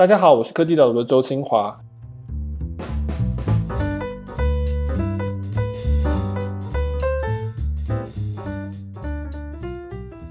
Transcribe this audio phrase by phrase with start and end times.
[0.00, 1.78] 大家好，我是科技岛读的周清华。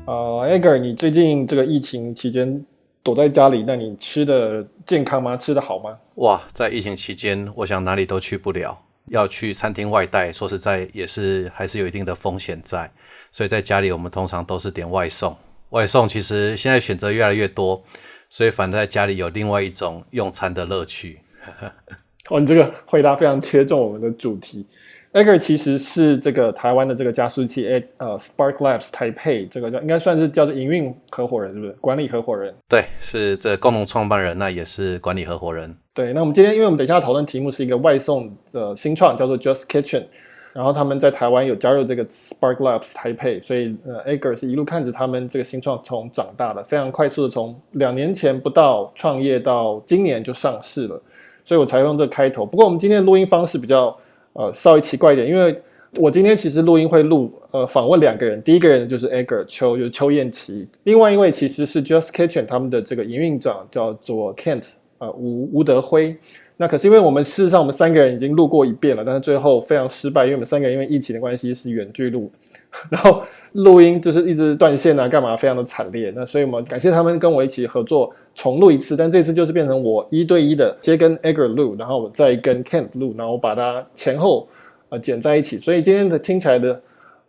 [0.07, 2.65] 呃，Edgar，你最近这个疫情期间
[3.03, 5.37] 躲在家里，那你吃的健康吗？
[5.37, 5.95] 吃的好吗？
[6.15, 8.75] 哇，在疫情期间，我想哪里都去不了，
[9.09, 12.91] 要去餐厅外带，说实在也是还是有一定的风险在，
[13.31, 15.37] 所以在家里我们通常都是点外送。
[15.69, 17.83] 外送其实现在选择越来越多，
[18.29, 21.19] 所以反正在家里有另外一种用餐的乐趣。
[22.29, 24.65] 哦，你这个回答非常切中我们的主题。
[25.11, 27.65] Edgar 其实是这个台湾的这个加速器，
[27.97, 31.71] 呃，Spark Labs 台配这个叫应该算是叫做营运合伙人，是不是？
[31.81, 32.53] 管理合伙人？
[32.67, 35.75] 对，是这共同创办人，那也是管理合伙人。
[35.95, 40.03] 对，那我们今天因为我们等一下讨论题目是一个外送的新创，叫做 Just Kitchen。
[40.51, 50.99] 然后他们在台湾有加入这个 Spark Labs 台北，所以呃，Edgar 是一路看着他们这个新创从长大的，非常快速的从两年前不到创业到今年就上市了，
[51.45, 52.45] 所以我才用这个开头。
[52.45, 53.95] 不过我们今天的录音方式比较
[54.33, 55.61] 呃稍微奇怪一点，因为
[55.97, 64.63] 我今天其实录音会录呃访问两个人，第一个人就是 Edgar 邱，就是邱彦琪，另外一位其实是 Just Kitchen 他们的这个营运长叫做 Kent
[64.97, 66.17] 呃吴吴德辉。
[66.61, 72.29] 那可是因为我们事实上我们三个人已经录过一遍了，但是最后非常失败，因为我们三个人因为疫情的关系是远距录，
[72.89, 76.11] 然后录音就是一直断线啊，干嘛非常的惨烈。
[76.13, 84.45] 那所以我们感谢他们跟我一起合作重录一次，但这次就是变成我一对一的，先跟 Edgar 录，然后我再跟 Kent 录，然后我把它前后
[84.89, 86.81] 呃剪在一起，所以今天的听起来的。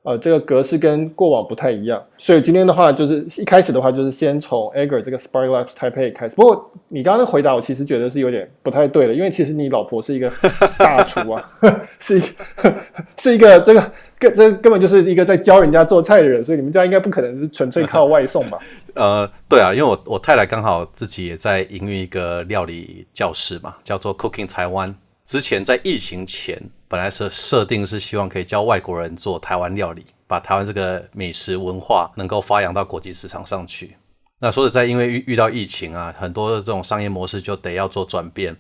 [0.03, 6.35] 呃，这个格式跟过往不太一样，所以今天的话就是一开始的话就是先从 Edgar 这个 Spark Labs 台北开始。
[6.35, 10.33] 不过你刚刚的回答我其实觉得是有点不太对的，因为其实你老婆是一个
[10.79, 11.53] 大厨啊，
[12.01, 12.75] 是一个
[13.19, 18.59] 是一个这个根这根本就是一个在教人家做菜的人，所以你们家应该不可能是纯粹靠外送吧？
[18.97, 24.95] 呃，对啊，因为我我太太刚好自己也在营运一个料理教室嘛，叫做 Cooking Taiwan。
[25.31, 33.97] 之前在疫情前，本来是设定是希望可以教外国人做台湾料理，把台湾这个美食文化能够发扬到国际市场上去。
[34.41, 38.57] 那说实在，因为遇遇到疫情啊，很多的这种商业模式就得要做转变。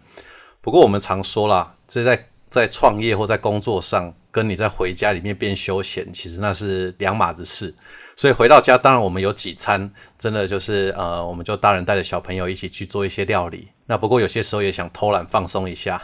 [0.60, 7.74] 不过我们常说啦，这在在创业或在工作上，跟你在回家里面变休闲，其实那是两码子事。
[8.16, 13.68] 所以回到家，当然我们有几餐，真的就是呃，我们就大人带着小朋友一起去做一些料理。
[13.86, 16.02] 那不过有些时候也想偷懒放松一下。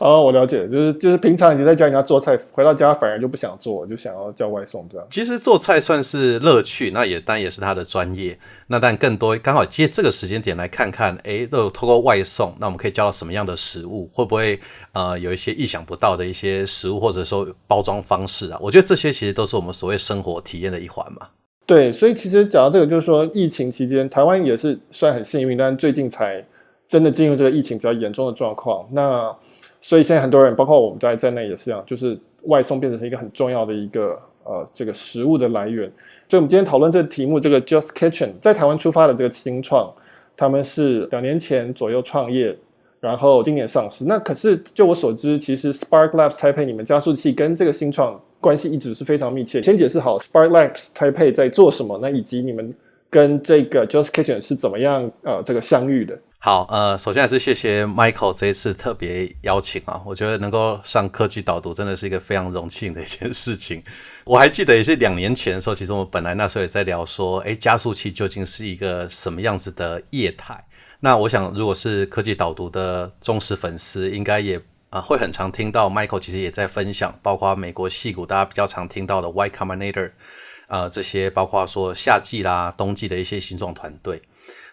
[0.00, 5.06] 哦，我了解，就是就是平常你在家人家做菜，回到家反而就不想做，就想要叫外送这样。
[5.10, 8.38] 其实做菜算是乐趣，那也当然也是他的专业。
[8.68, 14.08] 那但更多刚好借这个时间点来看看，诶，都有透过外送，那我们可以教到什么样的食物？
[14.12, 14.58] 会不会
[14.92, 18.58] 呃有一些意想不到的一些食物，或者说包装方式啊？
[18.62, 21.28] 我觉得这些其实都是我们所谓生活体验的一环嘛。
[21.66, 26.44] 对，所以其实讲到这个，就是说疫情期间，台湾也是算很幸运，但最近才
[26.88, 28.84] 真的进入这个疫情比较严重的状况。
[28.90, 29.32] 那
[29.80, 35.90] 所以现在很多人，包括我们在在内也是这样，就是外送变成一个很重要的一个呃这个食物的来源。
[36.28, 39.92] 所以我们今天讨论这个题目，这个 Just Kitchen 在台湾出发的这个新创，
[40.36, 42.56] 他们是两年前左右创业，
[43.00, 44.04] 然后今年上市。
[44.04, 48.20] 那可是就我所知，其实 Spark Labs 台配你们加速器跟这个新创。
[48.42, 49.60] 关系一直是非常密切。
[49.60, 52.74] 先解释好，Spark Labs 台配在做什么，那以及你们
[53.10, 56.18] 跟这个 Just Kitchen 是怎么样呃这个相遇的？
[56.42, 63.82] 好，呃，首先还是谢谢 Michael 这一次特别邀请啊，我觉得能够上科技导读真的是一个非常荣幸的一件事情。
[64.24, 70.64] 我还记得也是两年前的时候，其实我们本来那时候也在聊说，诶，加速器究竟是一个什么样子的业态？
[71.00, 74.60] 那我想，如果是科技导读的忠实粉丝，应该也。
[74.88, 80.10] 啊、会很常听到 Michael 其实也在分享，包括美国戏骨大家比较常听到的 Y Combinator，
[80.66, 84.20] 呃，这些包括说夏季啦、冬季的一些新创团队。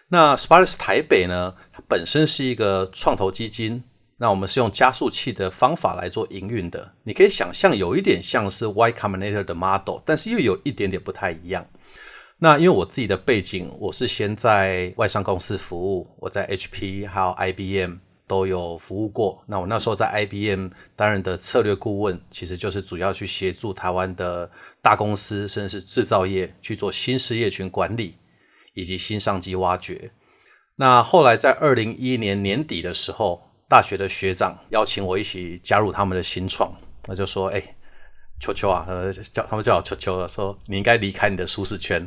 [0.08, 3.84] 那 Sparks 台北呢，它本身是一个创投基金，
[4.16, 6.94] 那我们是用加速器的方法来做营运的。
[7.04, 11.66] 你可以想象有一点像是 Y Combinator 的 model，但是又有一点点不太一样。
[12.38, 17.98] 那因为我自己的背景，我是先在外商公司服务，我在 HP 还有 IBM。
[18.28, 19.42] 都有服务过。
[19.46, 24.50] 那我那时候在 IBM 担任的策略顾问，其实就是主要去协助台湾的
[24.82, 28.16] 大公司，甚至是制造业去做新事业群管理
[28.78, 30.12] 以及新商机挖掘。
[30.76, 36.72] 那后来在二零一一年年底的时候，大学的学长邀请我一起加入他们的新创，
[37.08, 37.76] 那就说：“哎，
[38.40, 41.98] 秋秋啊，呃，叫他们叫我秋秋了，说你应该离开你的舒适圈，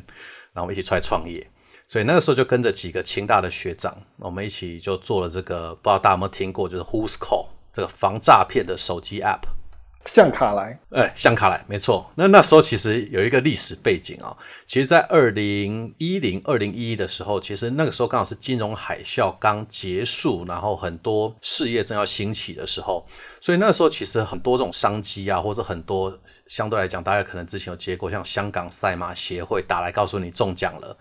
[0.54, 1.46] 然后我们一起出来创业。”
[1.90, 9.42] 所以那个时候就跟着几个清大的学长，我们一起就做了这个，不知道大家有没有听过，就是 Who's Call 这个防诈骗的手机 App。
[10.06, 12.12] 向卡莱，哎，向卡莱，没错。
[12.16, 23.06] 那那时候其实有一个历史背景啊，其实，在二零一零、二零一一的时候，其实那个时候刚好是金融海啸刚结束，然后很多事业正要兴起的时候，
[23.40, 30.98] 所以那时候其实很多这种商机啊，或者很多相对来讲，大家可能之前有接过，像香港赛马协会打来告诉你中奖了，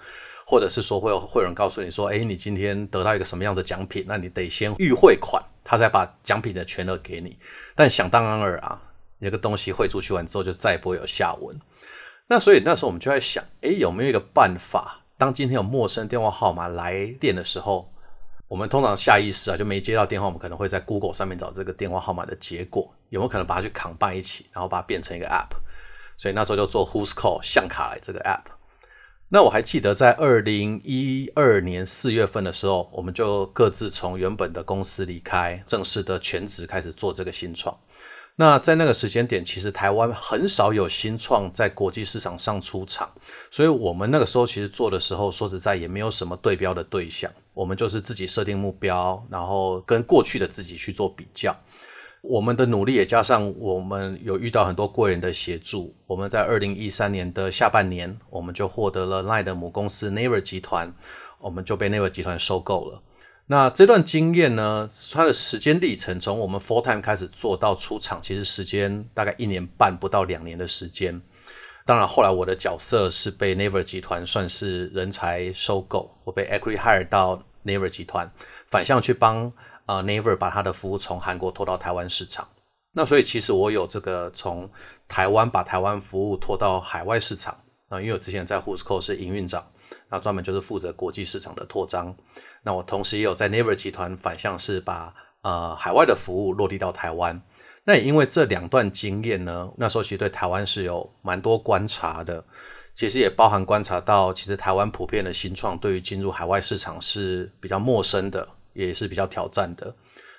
[0.47, 7.39] 或者是说会有会有人告诉你说，哎，你今天得到一个什么样的奖品，那你得先预汇款，他才把奖品的全额给你。
[7.75, 8.83] 但想当然尔啊。
[9.21, 11.59] 那个东西汇出去完之后，就再也不会有下文。
[12.27, 17.93] 那所以那时候我们就在想，诶，有没有一个办法，当今天有陌生电话号码来电的时候，
[18.49, 25.57] 我们通常下意识啊就没接到电话，我们可能会在 Google 上面找这个电话号码的结果，有没有可能把它去 combine 一起，然后把它变成一个 App？
[26.17, 28.53] 所以那时候就做 Who's Call 相卡来这个 App。
[29.33, 37.79] 那我还记得在二零一二年四月份的时候，我们就各自从原本的公司离开，正式的全职开始做这个新创。
[38.41, 43.11] 那在那个时间点，其实台湾很少有新创在国际市场上出场，
[43.51, 51.55] 所以我们那个时候其实做的时候，说实在也没有什么对标的对象，我们就是自己设定目标，然后跟过去的自己去做比较。
[52.23, 60.95] 我们的努力也加上我们有遇到很多贵人的协助，我们在二零一三年的下半年，我们就获得了 LINE 的母公司 Naver 集团，
[61.41, 63.03] 我们就被 Naver 集团收购了。
[63.51, 71.21] 那这段经验呢，它的时间历程从我们 full time 开始做到出场，其实时间大概一年半不到两年的时间。
[71.85, 78.31] 当然，后来我的角色是被 Naver 集团算是人才收购，我被 acqui-hire 到 Naver 集团，
[78.69, 79.49] 反向去帮
[79.85, 82.47] 啊、呃、Naver 把他的服务从韩国拖到台湾市场。
[82.93, 84.71] 那所以其实我有这个从
[85.09, 87.59] 台湾把台湾服务拖到海外市场。
[87.89, 89.70] 那因为我之前在 Who's Call 是营运长。
[90.11, 92.15] 那专门就是负责国际市场的拓张。
[92.63, 97.41] 那我同时也有在 Never 集团反向是把呃海外的服务落地到台湾。
[97.85, 102.45] 那也因为这两段经验呢，那时候其实对台湾是有蛮多观察的。
[102.93, 109.95] 其实也包含观察到，其实台湾普遍的新创对于进入海外市场是比较陌生的，也是比较挑战的。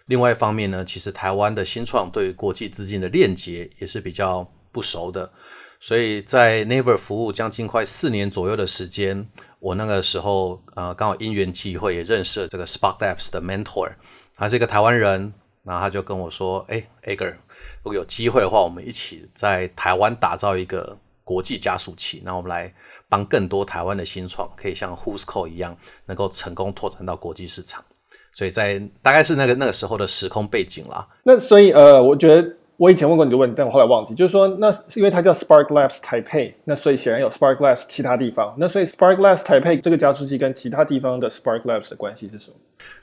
[0.06, 5.32] 另外一方面呢，其实台湾的新创对于国际资金的链接也是比较不熟的。
[5.80, 9.28] 所以在 Never 服务将近快四年左右的时间，
[9.62, 13.94] 我那个时候呃刚好因缘际会也认识了这个 Spark Labs 的 mentor，
[14.36, 15.32] 他是一个台湾人，
[15.64, 17.36] 然后他就跟我说：“哎，Agar，
[17.84, 22.74] 如果有机会的话，我们一起在台湾打造一个国际加速器，那我们来
[23.08, 25.78] 帮更多台湾的新创可以像 Who's Call 一样，
[26.08, 27.86] 能够成功拓展到国际市场。”
[28.34, 31.08] 所以在大概是那个那个时候的时空背景啦。
[31.24, 32.58] 那所以呃，我觉得。
[32.82, 34.16] 我以前问过你的问题，但我后来忘记。
[34.16, 38.56] 就是说，那因为它叫 Spark Labs 台北，那所以显然有 Spark Labs 其他地方。
[38.58, 42.56] 那所以 Spark Labs 台北这个加速器跟其他地方的 Spark Labs 的关系是什么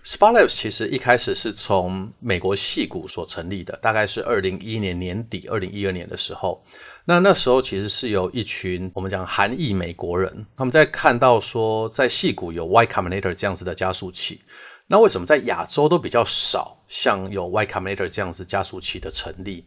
[0.04, 6.60] ？Spark Labs 其实一开始是从美国矽谷所成立的，大概是二零一一年年底、二零一二年的时候。
[7.04, 14.40] 那那时候其实是有一群我们讲韩裔美国人，他们在看到说在矽谷有 Y Combinator 这样子的加速器，
[14.90, 19.66] 那为什么在亚洲都比较少像有 Y Combinator 这样子加速器的成立？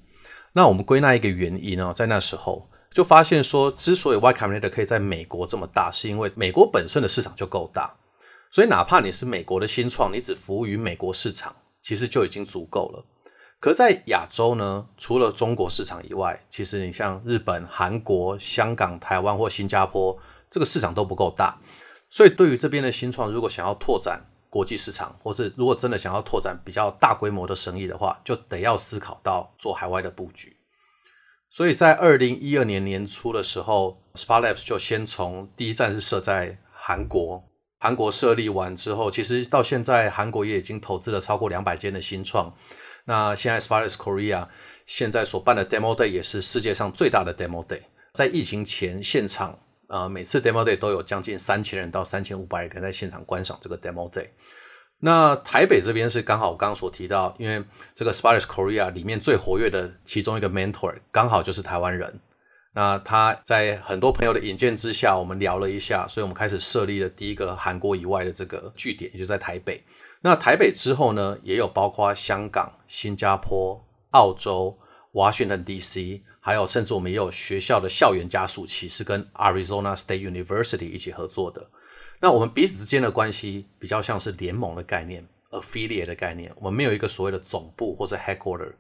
[0.54, 7.98] 那我们归纳一个原因呢，在那时候就发现说，之所以 Y Combinator 可以在美国这么大，是因为美国本身的市场就够大，
[8.50, 13.06] 所以哪怕你是美国的新创，你只服务于美国市场，其实就已经足够了。
[13.60, 20.18] 可在亚洲呢，除了中国市场以外，其实你像日本、韩国、香港、台湾或新加坡，
[20.50, 21.62] 这个市场都不够大，
[22.10, 30.58] 所以对于这边的新创，如果想要拓展，国际市场，或是如果真的想要拓展比较大规模的生意的话，就得要思考到做海外的布局。
[31.50, 37.46] 所以在二零一二年年初的时候，Spark Labs 就先从第一站是设在韩国，
[37.80, 42.54] 韩国设立完之后，其实到现在韩国也已经投资了超过两百间的新创。
[43.06, 44.50] 那现在 Spark Labs Korea
[44.86, 49.58] 现在所办的 Demo Day 也是世界上最大的 Demo Day，在疫情前现场。
[49.92, 54.30] 呃，每次 Demo Day 都有将近三千人到三千五百人在现场观赏这个 Demo Day。
[55.00, 57.62] 那台北这边是刚好我刚刚所提到，因为
[57.94, 62.22] 这个 Spark Labs Korea 里面最活跃的其中一个 mentor 刚好就是台湾人。
[62.74, 69.84] 那他在很多朋友的引荐之下，我们聊了一下，所以我们开始设立了第一个韩国以外的这个据点，也就在台北。
[70.22, 74.80] 那台北之后呢，也有包括香港、新加坡、澳洲、
[75.12, 76.22] Washington DC。
[76.44, 81.70] 还有，甚至我们也有学校的校园加速器，是跟 Arizona State University 一起合作的。
[82.20, 86.52] 那我们彼此之间的关系比较像是联盟的概念，affiliate 的概念。
[86.58, 88.74] 我们没有一个所谓的总部或是 headquarter。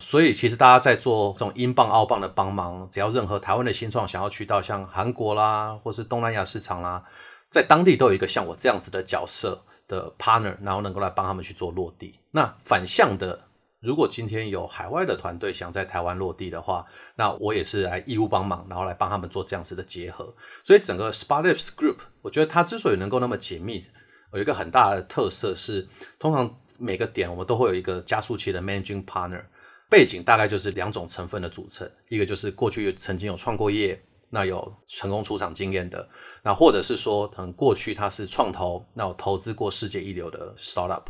[0.00, 7.04] 所以，其实大家在做这种英镑、澳镑的帮忙，只要任何台湾的新创想要去到像韩国啦，或是东南亚市场啦，
[7.48, 12.18] 在当地都有一个像我这样子的角色的 partner，然后能够来帮他们去做落地。
[12.32, 13.44] 那反向的。
[13.84, 16.86] 如果今天有海外的团队想在台湾落地的话，
[17.16, 20.34] 那我也是来义务帮忙，然后来帮他们做这样子的结合。
[20.64, 23.84] 所以整个 SparkLabs Group，我觉得它之所以能够那么紧密，
[24.32, 25.86] 有一个很大的特色是，
[26.18, 29.44] 通常每个点我们都会有一个加速器的 Managing Partner，
[29.90, 36.08] 背景大概就是两种成分的组成，一个就是过去曾经有创过业，那有成功出场经验的，
[36.42, 41.04] 那或者是说，可能过去他是创投，那有投资过世界一流的 Startup。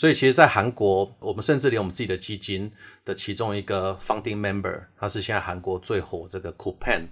[0.00, 2.72] 所以，其实，在韩国，我们甚至连我们自己的基金
[3.04, 7.06] 的其中一个 founding member，他是现在韩国最火这个 Coupang，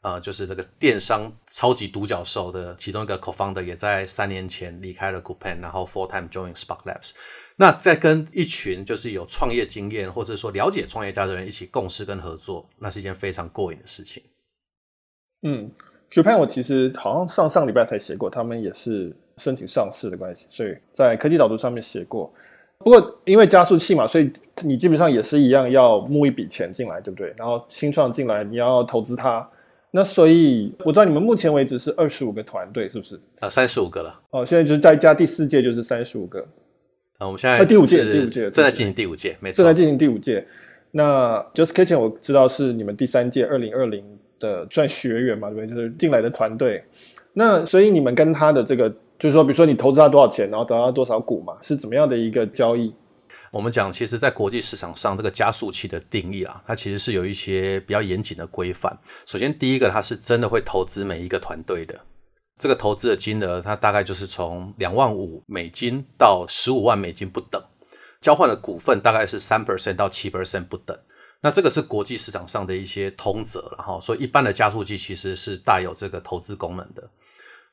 [0.00, 7.12] 呃，就是这个电商超级独角兽的其中一个 co-founder，也在三年前离开了 Coupang，然后 full time join Spark Labs。
[7.54, 14.20] 那在跟一群就是有创业经验或者说了解创业家的人一起共事跟合作，那是一件非常过瘾的事情。
[15.42, 15.70] 嗯
[16.12, 19.12] ，Coupang 我其实好像上上礼拜才写过，他们也是。
[19.38, 22.30] 申请上市的关系，所以在科技导读上面写过。
[22.78, 24.30] 不过因为加速器嘛，所以
[24.62, 27.32] 你基本上也是一样要募一笔钱进来，对不对？
[27.36, 29.48] 然后新创进来，你要投资它。
[29.90, 33.18] 那所以我知道你们目前为止是二十五个团队，是不是？
[33.40, 34.20] 呃，三十五个了。
[34.30, 36.38] 哦，现在就是再加第四届就是三十五个。
[37.16, 40.46] 啊，我们现在第五届，第五届正在进行第五届，没错，正在进行第五届。
[40.90, 44.04] 那 Just Kitchen 我知道是你们第三届二零二零
[44.42, 45.74] 的算学员嘛，对不对？
[45.74, 46.84] 就是进来的团队。
[47.32, 48.94] 那所以你们跟他的这个。
[49.18, 52.92] 就是说，比如说你投资他多少钱，然后得到多少股嘛，是怎么样的一个交易？
[53.52, 58.98] 我们讲，其实，在国际市场上，这个加速器的定义啊，它其实是有一些比较严谨的规范。
[59.24, 62.00] 首先，第一个，它是真的会投资每一个团队的，
[62.58, 67.62] 这个投资的金额，它大概就是从两万五美金到十五万美金不等，
[68.20, 70.98] 交换的股份大概是三 percent 到七 percent 不等。
[71.42, 77.10] 那这个是国际市场上的一些通则了哈，所以一般的加速器其实是带有这个投资功能的。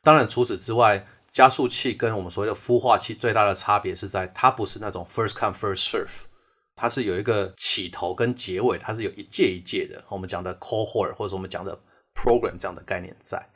[0.04, 6.24] 当然，除此之外，加速器跟我们所谓的孵化器最大的差别是在，它不是那种 first come first serve，
[6.76, 10.04] 它是有一个起头跟结尾，它是有一届一届的。
[10.10, 11.80] 我们讲的 cohort 或者我们讲的
[12.16, 13.50] program 这样的概念在。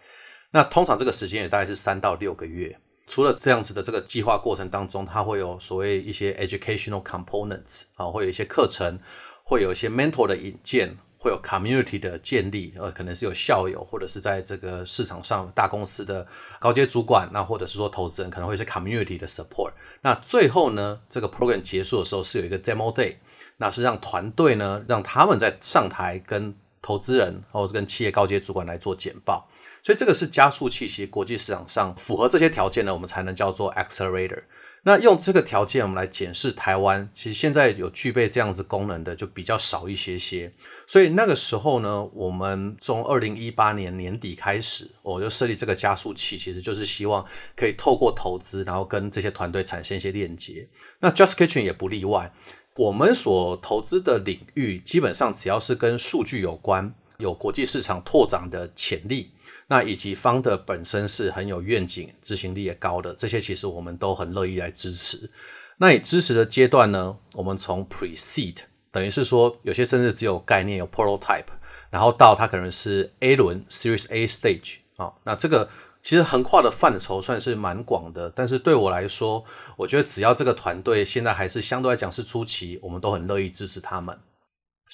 [0.51, 2.79] 那通常这个时间也大概是三到六个月。
[3.07, 8.97] 除了这样子的这个计划过程当中，它会有所谓一些 educational components 啊，会有一些课程，
[9.43, 10.97] 会有一些 mentor 的引荐。
[11.23, 16.27] 会有 community 的建立，呃，可能是有校友，或者是在这个市场上大公司的
[16.59, 19.71] 高阶主管，那或者是说投资人，可能会是 community 的 support。
[20.01, 23.15] 那最后呢，这个 program 结束的时候是有一个 demo day，
[23.55, 29.47] 那是让团队呢，让他们在上台跟投资人或者是跟企业高阶主管来做简报。
[29.81, 34.43] 所以这个是加速器，其实国际市场上符合这些条件呢，我们才能叫做 accelerator。
[34.85, 40.53] 那用这个条件，我们来检视台湾，其实现在有具备这样子功能的就比较少一些些。
[40.85, 47.25] 所以那个时候呢，我们从二零一八年年底开始，我就设立这个加速器，其实就是希望
[47.55, 50.67] 可以透过投资，然后跟这些团队产生一些链接。
[50.99, 52.33] 那 Just Kitchen 也不例外，
[52.75, 59.31] 我们所投资的领域基本上只要是跟数据有关，有国际市场拓展的潜力。
[59.67, 65.29] 那以及 founder 本身是很有愿景、执行力也高的，这些其实我们都很乐意来支持。
[65.77, 68.57] 那以支持的阶段呢，我们从 pre-seed
[68.91, 71.45] 等于是说，有些甚至只有概念、有 prototype，
[71.89, 75.67] 然后到它可能是 A 轮 Series A stage 啊、那这个
[76.03, 79.43] 其实横跨的范畴算是蛮广的，但是对我来说，
[79.77, 84.19] 我觉得只要这个团队现在还是相对来讲是初期，我们都很乐意支持他们。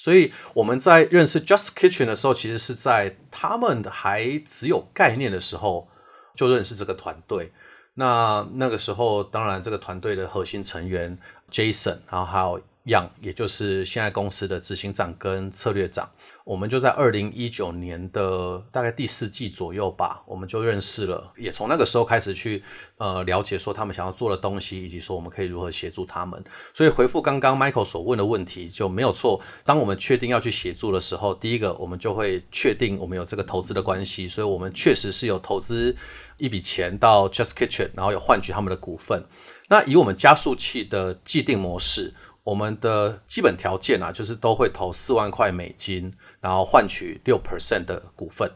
[0.00, 5.88] 所以我们在认识 Just Kitchen 的时候，其实是在他们还只有概念的时候
[6.34, 7.52] 就认识这个团队。
[7.92, 11.18] 那那个时候，当然这个团队的核心成员
[11.50, 16.10] Jason，然后还有 Young，也就是现在公司的执行长跟策略长。
[16.44, 22.62] 我们就在二零一九年的大概第四季左右吧，我们就认识了，也从那个时候开始去
[22.96, 26.42] 呃了解说他们想要做的东西，以及说我们可以如何协助他们。
[26.72, 29.40] 所以回复刚刚 Michael 所问的问题就没有错。
[29.64, 35.94] 当我们确定要去协助的时候，第一个我们就会确定我们有这个投资的关系，所以我们确实是有投资
[36.38, 39.26] 一笔钱到 Just Kitchen，然后有换取他们的股份。
[39.68, 42.14] 那以我们加速器的既定模式。
[42.50, 48.50] 我们的基本条件啊，就是都会投四万块美金，然后换取六 percent 的股份。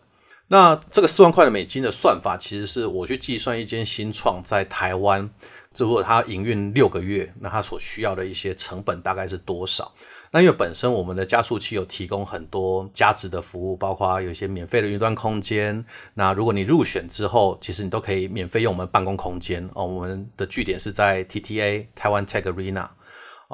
[0.48, 5.30] 那这个四万块的美金的算法，其实是我去计算一间新创在台湾，
[5.76, 9.92] 如果它营运六个月，那它所需要的一些成本大概是多少？
[10.32, 15.84] 那因为本身我们的加速器有提供很多加值的服务，包括有一些免费的云端空间。
[16.14, 19.84] 那如果你入选之后，其实你都可以免费用我们办公空间哦。
[19.86, 22.88] 我们的据点是在 TTA 台湾 Tech Arena。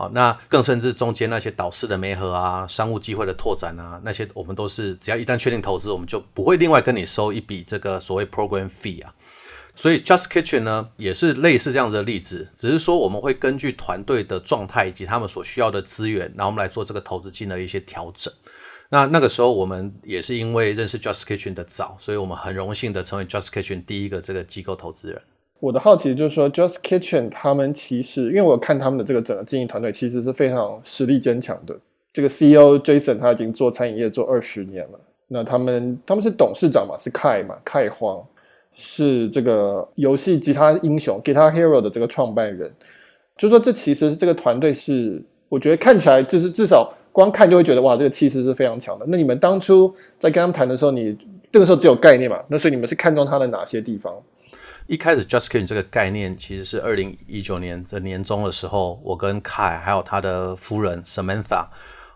[0.01, 9.15] 哦，那更甚至中间那些导师的媒合啊，商务机会的拓展啊，那些我们都是只要一旦确定投资，我们就不会另外跟你收一笔这个所谓 program fee 啊。
[9.75, 18.33] 所以 Just Kitchen 呢也是类似这样子的例子，只是说我们会根据团队的状态以及他们所需要的资源，然后我们来做这个投资金的一些调整。
[18.89, 25.23] 那那个时候我们也是因为认识 Just Kitchen 的早，所以我们很荣幸的成为 Just Kitchen 第一个这个机构投资人。
[25.61, 31.77] 我的好奇就是说，Just Kitchen 他们其实，因为我看他们的这个整个经营团队，其实是非常实力坚强的。
[32.13, 34.99] 这个 CEO Jason 他已经做餐饮业做二十年了。
[35.29, 38.25] 那他们他们是董事长嘛，是 Kai 嘛，Kai 黄
[38.73, 42.73] 是这个游戏吉他英雄 Guitar Hero 的这个创办人。
[43.37, 49.05] 就是说，这其实这个团队是，我觉得看起来就是至少光看就会觉得哇，这个气势是非常强的。
[49.07, 51.17] 那你们当初在跟他们谈的时候，你
[51.53, 52.43] 这个时候只有概念嘛？
[52.49, 54.15] 那所以你们是看中他的哪些地方？
[54.87, 61.69] 一开始，Justin 这个概念其实是二零一九年的年中的时候，我跟 Kai 还有他的夫人 Samantha，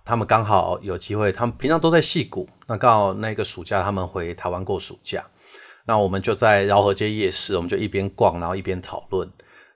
[0.04, 5.24] 他们刚好有机会，他们平常都在戏谷，那刚好那个暑假他们回台湾过暑假，
[5.86, 9.30] 那我们就在饶河街夜市，我们就一边逛，然后一边讨论，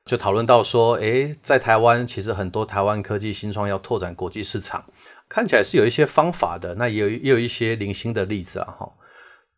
[0.05, 4.85] 就讨论到说，诶，在台湾其实很多台湾科技新创要拓展国际市场，
[5.29, 8.93] 看起来是有一些方法的，那也有也有一些零星的例子啊，哈。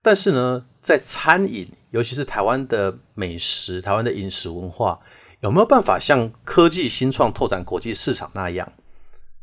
[0.02, 5.00] 但是呢，在餐饮，尤其是台湾的美食、台湾的饮食文化，
[5.40, 8.72] 有没有办法像科技新创拓展国际市场那样？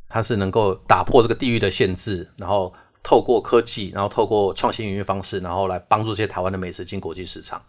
[0.09, 2.73] 它是能够打破这个地域的限制，然后
[3.03, 7.61] 透过科技，然后透过创新营运方式，然后来帮助这些台湾的美食进国际市场。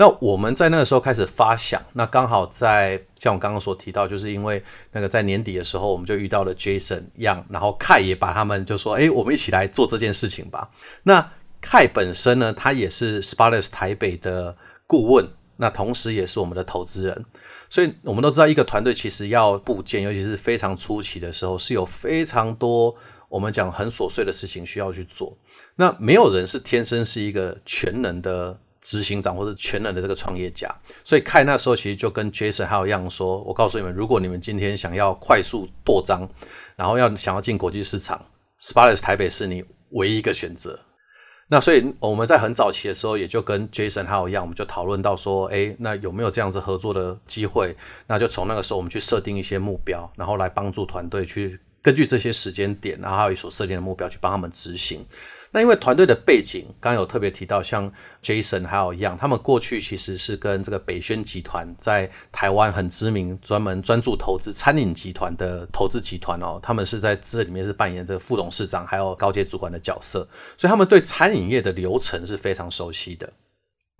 [0.00, 10.70] 那我们在那个时候开始发想，那刚好在像我刚刚所提到，就是因为那个在年底的时候，我们就遇到了 Jason Yang，然后 K 也把他们就说：“哎，我们一起来做这件事情吧。”
[11.02, 17.24] 那 Kai 本身呢，他也是 s p a r e s 台北的顾问，那同时也是我们的投资人，
[17.68, 22.94] 所以我们都知道，一个团队其实要布建，尤其是非常初期的时候，是有非常多
[23.28, 25.36] 我们讲很琐碎的事情需要去做。
[25.76, 30.72] 那没有人是天生是一个全能的执行长或者全能的这个创业家，
[31.04, 36.26] 所以 Kai 那时候其实就跟 Jason 还有一样说：“我告诉你们，如果你们今天想要快速扩张，
[36.76, 38.24] 然后要想要进国际市场
[38.58, 40.84] s p a r e s 台北是你唯一一个选择。”
[41.50, 47.74] 那所以我们在很早期的时候，也就跟 Jason 还有一样，我们就讨论到说，哎，那有没有这样子合作的机会？
[48.06, 55.06] 那就从那个时候，我们去设定一些目标，然后来帮助团队去根据这些时间点，然后还有所设定的目标去帮他们执行。
[55.50, 57.90] 那因为团队的背景，刚有特别提到，像
[58.22, 73.32] Jason 还有一样，他们过去其实是跟这个北轩集团在台湾很知名、专门专注投资餐饮集团的投资集团哦，他们是在这里面是扮演这个副董事长还有高阶主管的角色，所以他们对餐饮业的流程是非常熟悉的。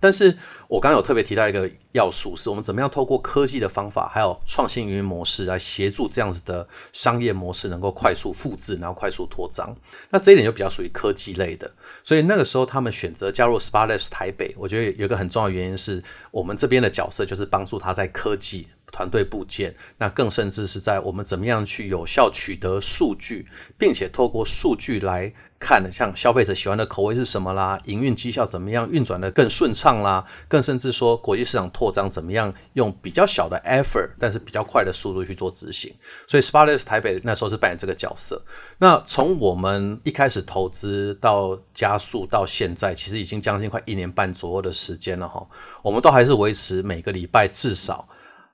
[0.01, 0.37] 但是
[0.69, 9.75] 我刚刚有特别提到一个要素，是我们怎么样透过科技的方法，还有创新营模式来协助这样子的商业模式能够快速复制，然后快速扩张。
[10.11, 11.69] 那这一点就比较属于科技类的，
[12.05, 23.47] 所以那个时候他们选择加入 Spaless 台北，我觉得有一个很重要的原因是我们这边的角色就是帮助他在科技团队部件，那更甚至是在我们怎么样去有效取得数据，
[23.77, 25.33] 并且透过数据来。
[25.61, 35.93] 看，像消费者喜欢的口味是什么啦，营运绩效怎么样，运转得更顺畅啦，更甚至说国际市场拓张怎么样，用比较小的 effort，但是比较快的速度去做执行。
[36.29, 38.41] 所以 Spotless 台北那时候是扮演这个角色。
[38.79, 45.45] 那从我们一开始投资到加速到现在，其实已经将近快一年半左右的时间了哈，
[45.83, 48.09] 我们都还是维持每个礼拜至少。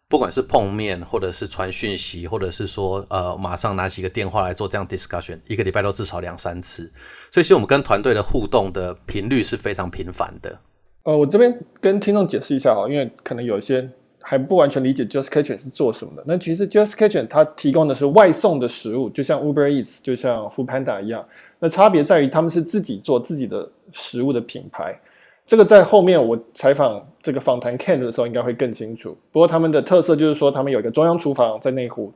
[0.09, 6.85] 不管是碰面，或者是传讯息，或者是说，呃，马上拿起一个电话来做这样 discussion，一个礼拜都至少两三次。
[7.33, 10.59] 所以，其实我们跟团队的互动的频率是非常频繁的。
[11.05, 13.88] 呃，我这边跟听众解释一下哈，因为可能有一些
[14.21, 16.23] 还不完全理解 Just Kitchen 是做什么的。
[16.27, 21.27] 那其实 Just Kitchen 它提供的是外送的食物，就像 Uber Eats，就像 Foodpanda 一样。
[21.59, 24.99] 那差别在于他们是自己做自己的食物的品牌。
[25.46, 29.16] 这个在后面我采访这个访谈 Ken 的时候应该会更清楚。
[29.30, 32.12] 不过他们的特色就是说，他们有一个中央厨房在内湖，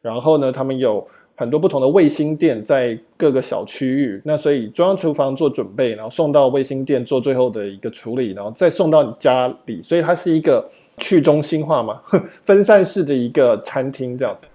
[0.00, 4.22] 然后呢，他们有很多不同的卫星店在各个小区域。
[4.24, 9.82] 那所以中央厨房做准备，然后送到卫星店做最后的一个处理，然后再送到你家里。
[9.82, 10.64] 所以它是一个
[10.98, 12.00] 去中心化嘛，
[12.42, 14.46] 分散式的一个餐厅这样子。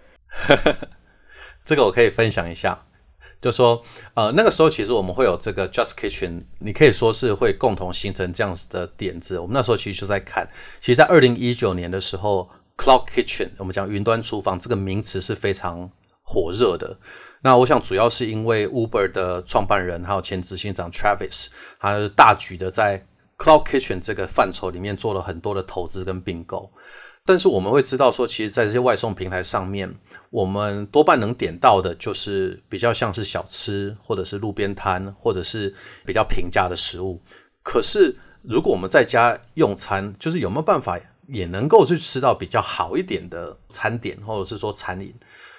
[1.65, 2.86] 这个我可以分享一下。
[3.43, 9.38] 就说，呃，那个时候其实我们会有这个 Just Kitchen，你可以说是会共同形成这样子的点子。
[9.38, 16.97] 我们那时候其实就在看，其实，在二零一九年的时候，Cloud Kitchen，我们讲云端厨房这个名词是非常火热的。
[17.41, 21.47] 那我想主要是因为 Uber 的创办人还有前执行长 Travis，
[21.82, 23.06] 他大举的在
[23.38, 26.71] Cloud Kitchen 这个范畴里面做了很多的投资跟并购。
[27.25, 29.95] 但是我们会知道说，其实，在这些外送平台上面，
[30.29, 35.73] 我们多半能点到的就是比较像是小吃，或者是路边摊，或者是
[36.05, 37.21] 比较平价的食物。
[37.63, 45.13] 可是如果我们在家用餐，就是有没有办法也能够去吃到比较好一点的餐点，或者是说餐饮。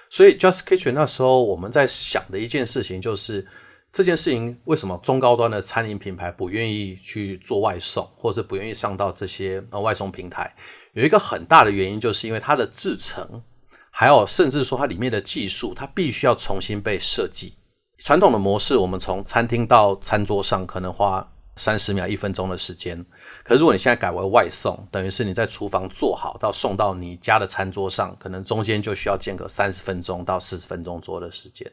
[0.09, 3.47] 所以 Just Kitchen 那时候我们在想的一件事情就是。
[3.95, 10.53] 这件事情为什么中高端的餐饮品牌不愿意去做外送，或是不愿意上到这些呃外送平台？
[10.91, 13.41] 有一个很大的原因，就是因为它的制程，
[13.89, 17.53] 还有甚至说它里面的技术，它必须要重新被设计。
[17.99, 23.05] 传统的模式，我们从餐厅到餐桌上可能花三十秒、一分钟的时间，
[23.45, 31.71] 可如果你现在改为外送，等于是你在厨房做好到送到你家的餐桌上，可能中间就需要间隔三十分钟到四十分钟左右的时间。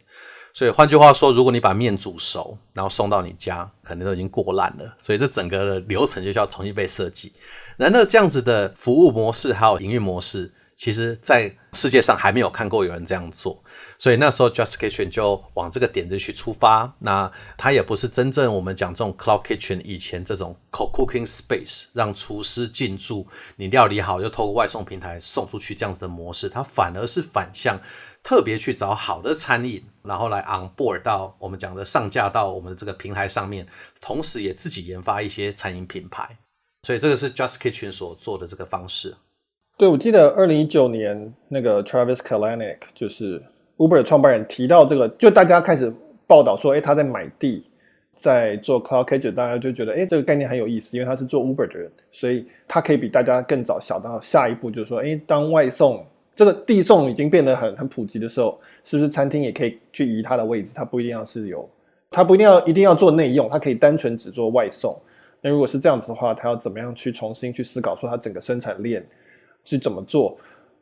[0.55, 4.95] 所以换句话说，如果你把面煮熟，然后送到你家，可能都已经过烂了。
[5.01, 7.33] 所以这整个的流程就需要重新被设计。
[7.79, 13.63] 然而，这样子的服务模式还有营运模式，其实在世界上还没有看过有人这样做。
[13.99, 16.93] 所以那时候，Just Kitchen 就往这个点子去出发。
[16.99, 26.49] 那它也不是真正我们讲这种 Cloud Kitchen 以前这种 Co-cooking Space，让厨师进驻，你料理好就透过外送平台送出去这样子的模式。
[26.49, 27.81] 它反而是反向。
[28.23, 33.67] 特别去找好的餐饮，然后来 on board 到我们讲的上架到我们的这个平台上面，
[34.01, 36.39] 同时也自己研发一些餐饮品牌，
[36.85, 39.17] 所以这个是 Just Kitchen 所做的这个方式。
[39.77, 43.43] 对，我记得二零一九年那个 Travis Kalanick 就是
[43.79, 45.93] Uber 的创办人提到这个，就大家开始
[46.29, 47.65] 报道说，哎，他在买地，
[48.15, 56.07] 在做 Cloud Kitchen，大家就觉得，哎，这个概念很有意思，因为他是做 Uber 的人，所以他可以比大家更早想到下一步，就是说，哎，当外送。
[56.35, 60.73] 这个递送已经变得很很普及的时候，是不是餐厅也可以去移它的位置？
[60.75, 61.69] 它不一定要是有，
[62.11, 64.99] 它不一定要一定要做内用，它可以单纯只做外送。
[65.43, 69.07] 那如果是这样子的话，它要怎么样去重新去思考，说它整个生产链
[69.63, 70.31] 是怎么做？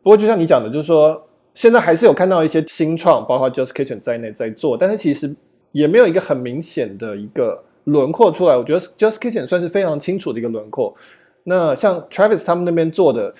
[0.02, 1.20] 不过就像你讲的，就是说
[1.52, 5.34] 现在还是有看到一些新创，包括 Just Kitchen 在内在做，但是其实
[5.72, 8.56] 也没有一个很明显的一个轮廓出来。
[8.56, 10.94] 我觉得 Just Kitchen 算是非常清楚的一个轮廓。
[11.42, 13.34] 那像 Travis 他们那边做的。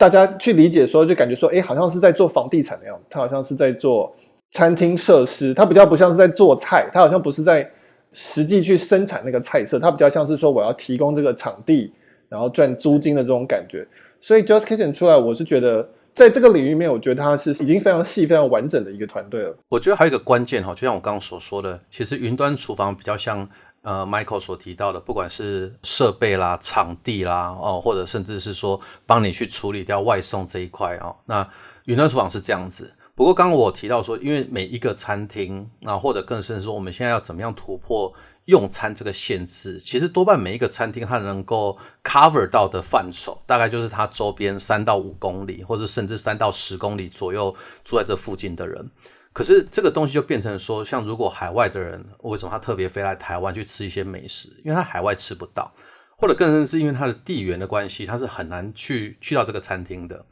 [0.00, 3.20] 大家去理解说，就感觉说，哎，好像是在做房地产那样它。
[3.20, 4.10] 好像是在做
[4.50, 7.70] 餐厅设施，他比较不像是在做菜，他好像不是在
[8.14, 11.92] 实际去生产那个菜色，他比较像是说我要提供这个场地，
[12.30, 13.86] 然后赚租金的这种感觉。
[14.22, 19.54] 所以 Just Kitchen 出来，我是觉得在这个领域里面，我觉得它是已经非常细、非常完整的一个团队了。
[19.68, 23.46] 我觉得还有一个关键哈，就像我刚刚所说的，其实云端厨房比较像。
[23.82, 31.48] 呃，Michael 所提到的，不管是设备啦、场地啦，哦，或者甚至是说帮你去处理掉外送这一块哦，那
[31.84, 32.94] 云端厨房是这样子。
[33.14, 38.12] 不过刚刚我提到说，因为每一个餐厅，那或者更甚至说，我们现在要怎么样突破
[38.46, 39.78] 用餐这个限制？
[39.78, 48.90] 其实多半每一个餐厅它能够 cover 到的范畴，大概就是它周边三到五公里，或者甚至三到十公里左右住在这附近的人。
[49.32, 54.48] 可是这个东西就变成说，像如果海外的人，为什么他特别飞来台湾去吃一些美食？
[54.64, 55.72] 因为他海外吃不到，
[56.18, 60.26] 或者更甚是因为他的地缘的关系，他是很难去去到这个餐厅的。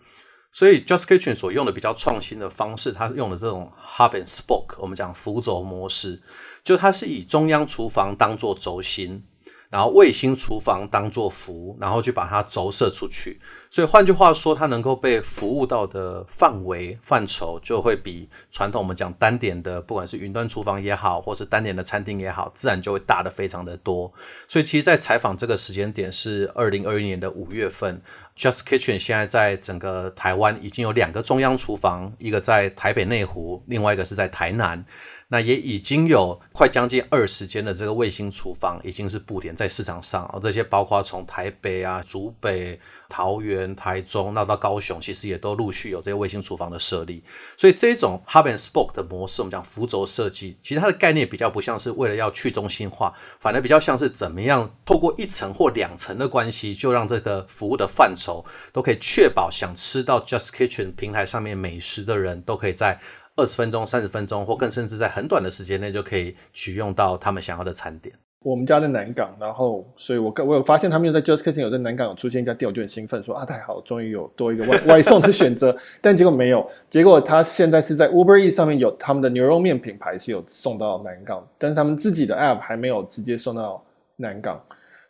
[0.50, 6.20] 所以 Just Kitchen 所用的比较创新的方式，它用的这种 Hub and Spoke，我们讲辅轴模式，
[6.64, 9.24] 就它是以中央厨房当做轴心。
[9.70, 13.38] 然后卫星厨房当做服，然后去把它轴射出去。
[13.70, 24.10] 所以换句话说，它能够被服务到的范围范畴，就会比传统我们讲单点的，不管是云端厨房也好，或是单点的餐厅也好，自然就会大得非常的多。
[24.48, 28.00] 所以其实，在采访这个时间点是二零二一年的五月份
[28.36, 34.82] ，Just Kitchen 现在在整个台湾已经有两个中央厨房，一个在台北内湖，另外一个是在台南。
[35.30, 47.22] 那也已经有快将近二十间的这个卫星厨房已经是布点在市场上啊，这些包括从台北啊、竹北、桃园、台中，那到高雄，其实也都陆续有这些卫星厨房的设立。
[47.58, 62.98] 所以这种 Hub and Spoke 的模式，我们讲辅轴设计，其实它的概念比较不像是为了要去中心化，反而比较像是怎么样透过一层或两层的关系，就让这个服务的范畴都可以确保想吃到 Just Kitchen 平台上面美食的人都可以在。
[63.38, 68.14] 二十分钟、三十分钟，或更甚至在很短的时间内就可以取用到他们想要的餐点。
[68.44, 75.76] 我们家在南港，然后，所以我我有发现他们有在 Just Kitchen 有在南港有出现一家店，我就很兴奋，说啊，太好，终于有多一个外 外送的选择。
[76.00, 83.84] 但结果没有，结果他现在是在 Uber Eats 上面有他们的牛肉面品牌是有送到南港，但是他们自己的 App 还没有直接送到
[84.16, 84.60] 南港。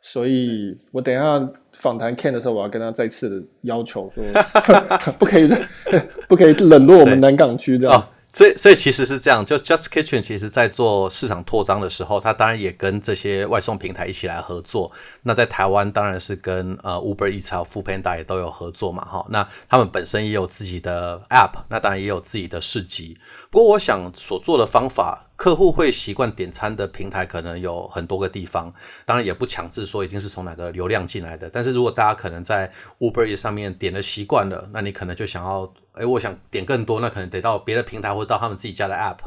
[0.01, 4.25] 所以我等一下访谈 Ken 的时候，我要跟他再次的要求说，
[5.19, 5.49] 不可以
[6.29, 8.03] 不可以冷落我们南港区这样。
[8.39, 14.93] 所以，所以其实是这样，就 Just Kitchen 其实在做市场扩张的时候，它当然也跟这些外送平台一起来合作。
[15.25, 19.27] 那在台湾当然是跟呃 Uber Eats 还有 Foodpanda 也都有合作嘛，哈。
[19.31, 23.19] 那他们本身也有自己的 App，那当然也有自己的市集。
[23.51, 28.73] 不过，我想所做的方法客户会习惯点餐的平台可能有很多个地方，
[29.05, 31.51] 当然也不强制说一定是从哪个流量进来的。
[31.51, 32.71] 但是如果大家可能在
[33.01, 39.19] Uber Eats 上面点了习惯了，那你可能就想要，哎，我想点更多，那可能得到别的平台或者到他们自己家的 App。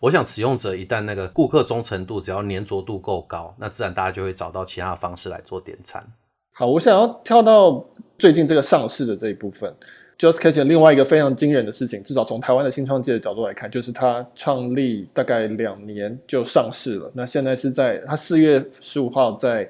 [0.00, 6.04] 我想使用者一旦那个顾客忠诚度只要粘着度够高，那自然大家就会找到其他的方式来做点餐。
[6.52, 7.84] 好，我想要跳到
[8.18, 9.74] 最近这个上市的这一部分。
[10.18, 17.10] Just Kitchen 另外一个非常惊人的事情，至少从台湾的新创界的角度来看，就是它创立大概两年就上市了。
[17.12, 19.68] 那现在是在它四月十五号在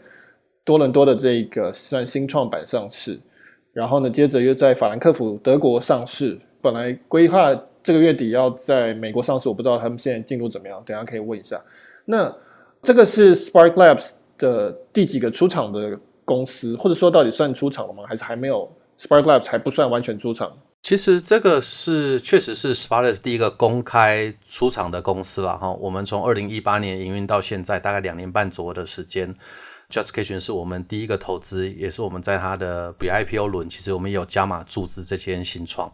[0.62, 3.18] 多伦多的这个算新创板上市，
[3.72, 6.38] 然后呢，接着又在法兰克福德国上市。
[6.60, 7.50] 本来规划
[7.82, 11.60] 这个月底要在美国上市，我不知道他们现在进度怎么样，等下可以问一下。
[12.04, 12.32] 那
[12.82, 18.04] 这个是 Spark Labs 的第几个出厂的公司，或者说到底算出厂了吗？
[18.06, 25.72] 还是还没有？Spark Labs 还不算完全出厂，其实这个是确实是 Spark Labs 第一个公开出厂的公司了哈。
[25.72, 29.34] 我们从二零一八年营运到现在，大概两年半左右的时间
[29.92, 35.92] ，Just Kitchen 是我们第一个投资，也是我们在它的 Pre-IPO 轮，其实我们有加码注资这间新创。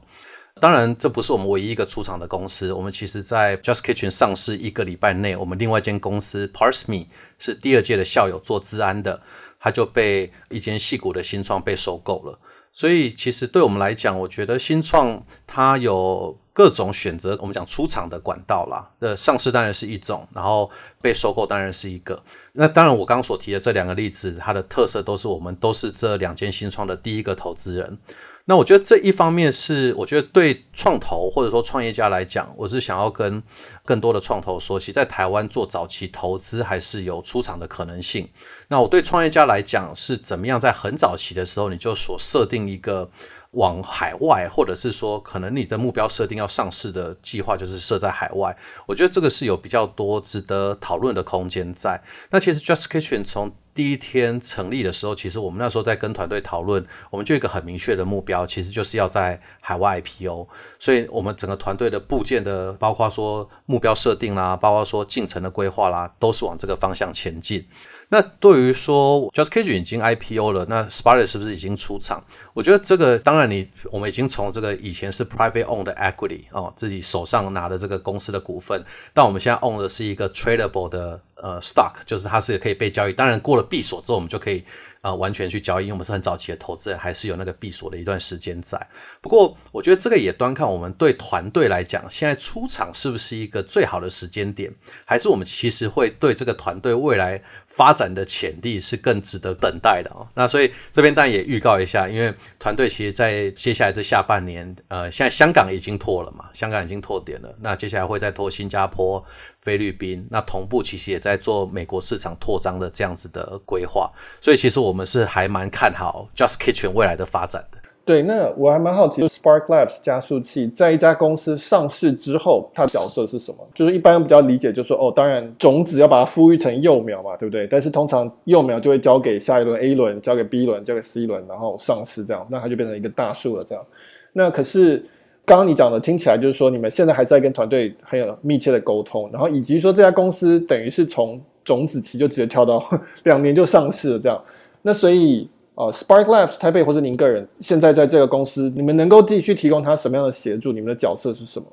[0.61, 2.73] 当然，这不是我们唯一一个出场的公司。
[2.73, 7.07] 我们其实，在 Just Kitchen 上市一个礼拜内，我们另外一间公司 ParseMe
[7.39, 9.21] 是第二届的校友做资安的，
[9.61, 12.41] 它就被一间矽谷的新创被收购了。
[12.73, 17.39] 所以，其实对我们来讲，我觉得新创它有各种选择。
[17.41, 20.69] 我们讲出厂的管道啦，呃，上市当然是一种，然后
[21.01, 22.21] 被收购当然是一个。
[22.55, 27.99] 那当然，我刚刚所提的这两个例子，它的特色都是我们都是这两间新创的第一个投资人。
[28.47, 33.41] 那我觉得这一方面是，我觉得对创投或者说创业家来讲，我是想要跟
[33.85, 38.29] 更多的创投说，其实在台湾做早期投资还是有出场的可能性。
[38.67, 43.11] 那我对创业家来讲，是怎么样在很早期的时候你就所设定一个
[43.53, 48.57] 往海外，或者是说可能你的目标设定要上市的计划就是设在海外。
[48.87, 52.03] 我觉得这个是有比较多值得讨论的空间在。
[52.31, 60.49] 那其实 Just Kitchen 从第一天成立的时候，其实我们那时候在跟团队讨论，我们就有一个很明确的目标，其实就是要在海外 IPO。
[60.81, 67.69] 所以，我们整个团队的部件的，包括说目标设定啦，包括说进程的规划啦，都是往这个方向前进。
[68.11, 72.25] 那对于说 Just Cage 已经 IPO 了，那 Spider 是不是已经出场？
[72.55, 83.13] 我觉得这个当然你我们已经从这个以前是 Private Owned Equity 哦，自己手上拿的这个公司的股份，但我们现在 Own 的是一个 Tradable 的呃 Stock，就是它是可以被交易。
[83.13, 84.65] 当然过了闭锁之后，我们就可以。
[85.09, 88.79] 啊、完全去交易，因为我们是很早期的投资人，还是有那个闭锁的一段时间在。
[89.21, 94.71] 不过，我觉得这个也端看我们对团队来讲，现在出场是不是一个最好的时间点，
[95.05, 100.29] 还是我们其实会对这个团队未来发展的潜力是更值得等待的哦。
[100.35, 109.25] 那所以这边当然也预告一下，因为团队其实在接下来这下半年，呃，现在香港已经拓了嘛，香港已经拓点了，那接下来会再拓新加坡。
[109.69, 117.77] 菲律宾，那同步其实也在做美国市场扩张的这样子的规划，所以其实我们是还蛮看好 Just Kitchen 未来的发展的。
[118.07, 123.59] 对，那我还蛮好奇，Spark Labs 加速器在一家公司上市之后，它角色是什么？
[123.75, 127.67] 就是一般比较理解，就是说哦，当然种子要把它孵育成幼苗嘛，对不对？
[127.67, 133.85] 但是通常幼苗就会交给下一轮 A 轮，交给 B 轮，交给 C 轮，然后上市这样，那它就变成一个大树了这样。
[134.33, 135.05] 那可是。
[135.49, 142.85] 刚刚你讲的听起来就是说，你们现在还在跟团队很有密切的沟通，然后以及说这家公司等于是从种子期就直接跳到
[143.25, 144.39] 两年就上市了这样。
[144.83, 150.71] 那所以呃，Spark Labs 台北或者您个人现在在这个公司，你们能够继续提供他什么样的协助？
[150.71, 151.67] 你们的角色是什么？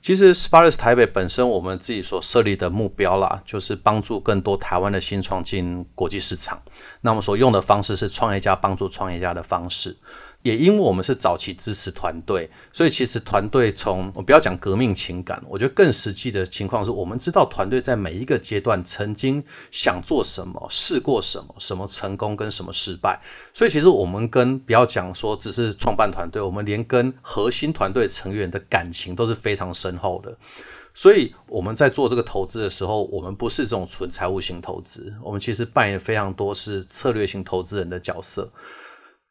[0.00, 6.60] 其实 Spark Labs 台北本身我们自己所设立的目标啦，就是帮助更多台湾的新创进国际市场。
[7.00, 9.96] 那我们所用的方式是创业家帮助创业家的方式。
[10.42, 23.20] 也因为我们是早期支持团队，所以其实团队从我不要讲革命情感，我觉得更实际的情况是我们知道团队在每一个阶段曾经想做什么，试过什么，什么成功跟什么失败。
[23.54, 30.36] 所以其实我们跟不要讲说只是创办团队，我们连跟核心团队成员的感情都是非常深厚的。
[30.94, 38.50] 所以我们在做这个投资的时候，我们不是这种纯财务型投资，我们其实扮演非常多是策略型投资人的角色。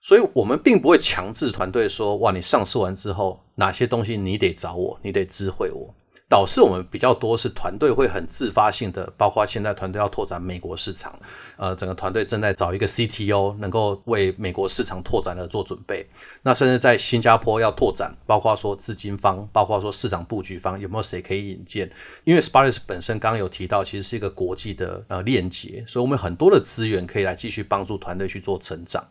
[0.02, 5.94] 所以，我们并不会强制团队说：“哇，你上市完之后，哪些东西你得找我，你得知会我。”
[6.28, 11.14] 导致我们比较多是团队会很自发性的，包括现在团队要拓展美国市场，
[11.58, 16.08] 呃，整个团队正在找一个 CTO，能够为美国市场拓展而做准备。
[16.44, 21.92] 那甚至在新加坡要拓展，包括说资金方，包括说市场布局方，有没有谁可以引荐？
[22.24, 29.06] 因为 Spark 本身刚刚有提到，其实是一个国际的呃链接，所以我们很多的资源可以来继续帮助团队去做成长。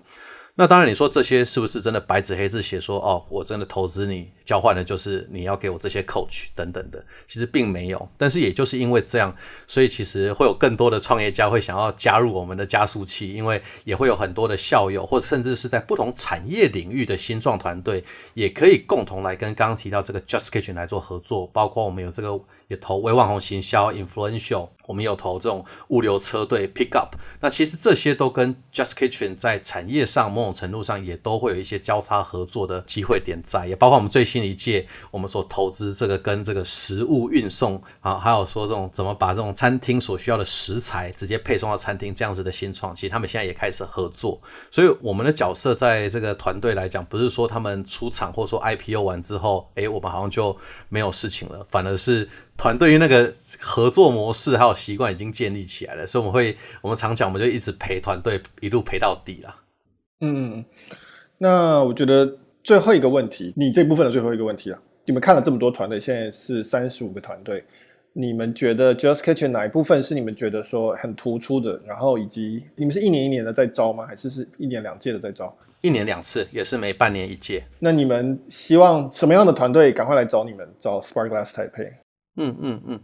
[0.56, 8.08] 那当然，你说这些是不是真的白纸黑字写说哦，我真的投资你，交换的就是你要给我这些 coach 等等的，其实并没有。
[8.18, 9.34] 但是也就是因为这样，
[9.66, 22.40] 所以其实会有更多的创业家会想要加入我们的加速器，因为也会有很多的校友，或者甚至是在不同产业领域的新创团队，也可以共同来跟刚刚提到这个 Just Kitchen 来做合作，包括我们有这个。
[22.70, 27.10] 也投微网红行销，influential，我们有投这种物流车队，pickup。
[27.38, 44.40] 那其实这些都跟 Just Kitchen 在产业上某种程度上也都会有一些交叉合作的机会点在，也包括我们最新一届我们所投资这个跟这个食物运送啊，还有说这种怎么把这种餐厅所需要的食材直接配送到餐厅这样子的新创，其实他们现在也开始合作。
[44.72, 50.56] 所以我们的角色在这个团队来讲，不是说他们出场或者说 IPO 完之后，哎，我们好像就
[50.88, 52.28] 没有事情了，反而是。
[52.56, 59.54] 团队那个合作模式还有习惯已经建立起来了，所以我们会，我们常讲，我们就一直陪团队一路陪到底了。
[60.22, 60.64] 嗯，
[61.38, 67.64] 那我觉得最后一个问题，你这部分的最后一个问题啊，你们看了这么多团队，现在是三十五个团队，
[68.12, 71.80] 你们觉得 Just Kitchen 哪一部分是你们觉得说很突出的？
[71.86, 74.06] 然后以及你们是一年一年的在招吗？
[74.06, 75.54] 还是是一年两届的在招？
[75.82, 77.64] 一年两次，也是每半年一届。
[77.78, 81.92] 那你们希望什么样的团队赶快来找你们，找 Spark Glass Taipei？
[82.36, 83.00] 嗯嗯嗯，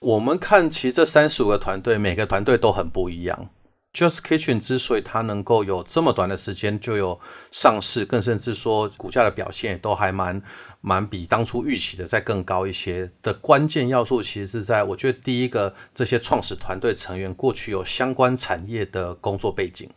[0.00, 3.50] 我们看其实这三十五个团队，每个团队都很不一样。
[3.92, 7.18] Just Kitchen 之所以它能够有这么短的时间就有
[7.50, 10.40] 上市，更甚至说股价的表现都还蛮
[10.80, 19.90] 蛮比当初预期的再更高一些的关键要素，其实是在我觉得第一个，这些创始团队成员过去有相关产业的工作背景。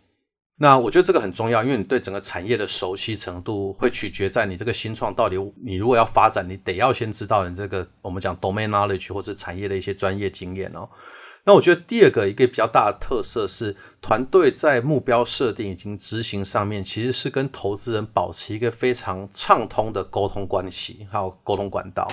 [0.61, 10.87] 那我觉得这个很重要，因为你对整个产业的熟悉程度会取决在你这个新创到底，你如果要发展，你得要先知道你这个我们讲 domain knowledge 或是产业的一些专业经验哦。
[11.45, 22.07] 那我觉得第二个一个比较大的特色是，团队在目标设定以及执行上面，其实是跟投资人保持一个非常畅通的沟通关系，还有沟通管道。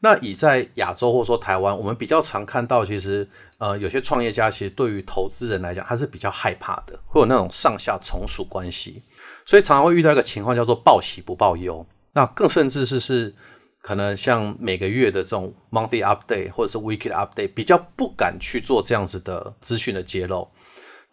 [0.00, 3.26] 那以在亚洲或说台湾，我们比较常看到，其实
[3.58, 9.02] 呃有些创业家其实对于投资人来讲，他是比较害怕的，会有那种上下从属关系，
[9.46, 11.84] 所以常常会遇到一个情况叫做报喜不报忧。
[12.12, 13.34] 那更甚至是是
[13.80, 20.46] 可能像每个月的这种 monthly update 或者是 weekly update，比较不敢去做这样子的资讯的揭露。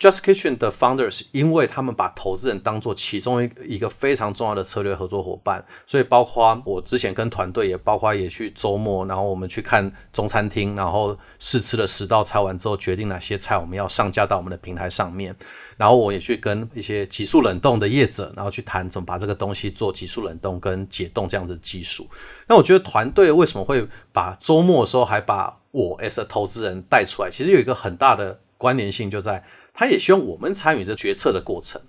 [0.04, 15.34] Just Kitchen 的 founders，因为他们把投资人当做其中一一个非常重要的策略合作伙伴，所以包括我之前跟团队也包括也去周末，然后我们去看中餐厅，然后试吃了十道菜完之后，决定哪些菜我们要上架到我们的平台上面。
[15.78, 22.06] 然后我也去跟一些急速冷冻的业者，然后去谈怎么把这个东西做急速冷冻跟解冻这样子的技术。
[22.48, 27.30] 那我觉得团队为什么会把周末的时候还把我 as a 投资人带出来？
[27.32, 29.42] 其实有一个很大的关联性就在。
[29.74, 31.82] 他也希望我们参与这决策的过程。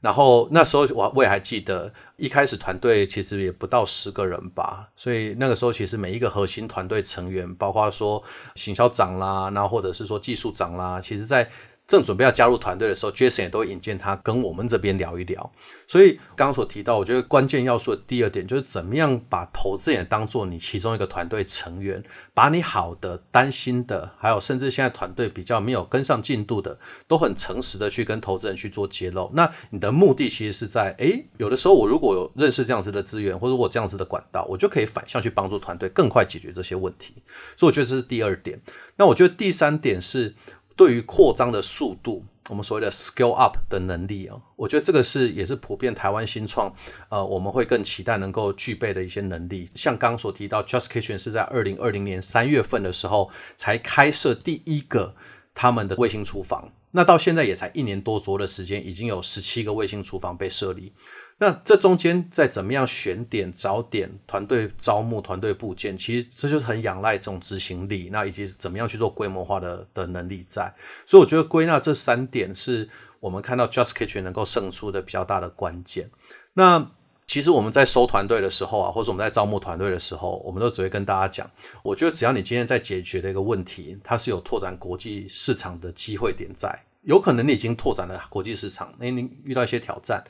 [0.00, 8.22] 然后那时候我我也还记得，一开始团队其实也不到十个人吧，所以那个时候其实每一个核心团队成员，包括说
[8.54, 11.50] 行销长啦，然后或者是说技术长啦，其实在。
[11.86, 15.52] 正准备要加入团队的时候，Jason 也都引荐他跟我们这边聊一聊。
[15.86, 22.02] 所以刚刚所提到，我觉得关键要素的第二点就是怎么样把投资人当做你其中一个团队成员，
[22.34, 29.30] 把你好的、担心的，还有甚至现在团队比较没有跟上进度的，都很诚实的去跟投资人去做揭露。
[29.34, 37.14] 那你的目的其实是在，诶，有的时候我如果有认识这样子的资源，或者我这样子的管道，我就可以反向去帮助团队更快解决这些问题。
[37.56, 38.60] 所以我觉得这是第二点。
[38.96, 40.34] 那我觉得第三点是。
[40.76, 46.72] 对于扩张的速度，我们所谓的 scale up 的能力啊，我觉得这个是也是普遍台湾新创，
[47.08, 49.70] 呃，我们会更期待能够具备的一些能力。
[49.74, 55.16] 像刚所提到，Just Kitchen 是在二零二零年三月份的时候才开设第一个
[55.54, 60.92] 他们的卫星厨房，那到现在也才一年多左右的时间，已经有十七个卫星厨房被设立。
[61.38, 70.74] 那这中间再怎么样选点、找点、团队招募、团队部件，其实这就是很仰赖这种执行力，那以及怎么样去做规模化的的能力在。
[71.04, 72.88] 所以我觉得归纳这三点是
[73.20, 76.10] 我们看到 Just Kitchen 能够胜出的比较大的关键。
[76.54, 76.90] 那
[77.26, 81.50] 其实我们在收团队的时候啊，或者我们在招募团队的时候，我们都只会跟大家讲，
[81.82, 90.24] 我觉得只要你今天在解决的一个问题，它是有拓展国际市场的机会点在，有可能你已经拓展了国际市场，那你遇到一些挑战。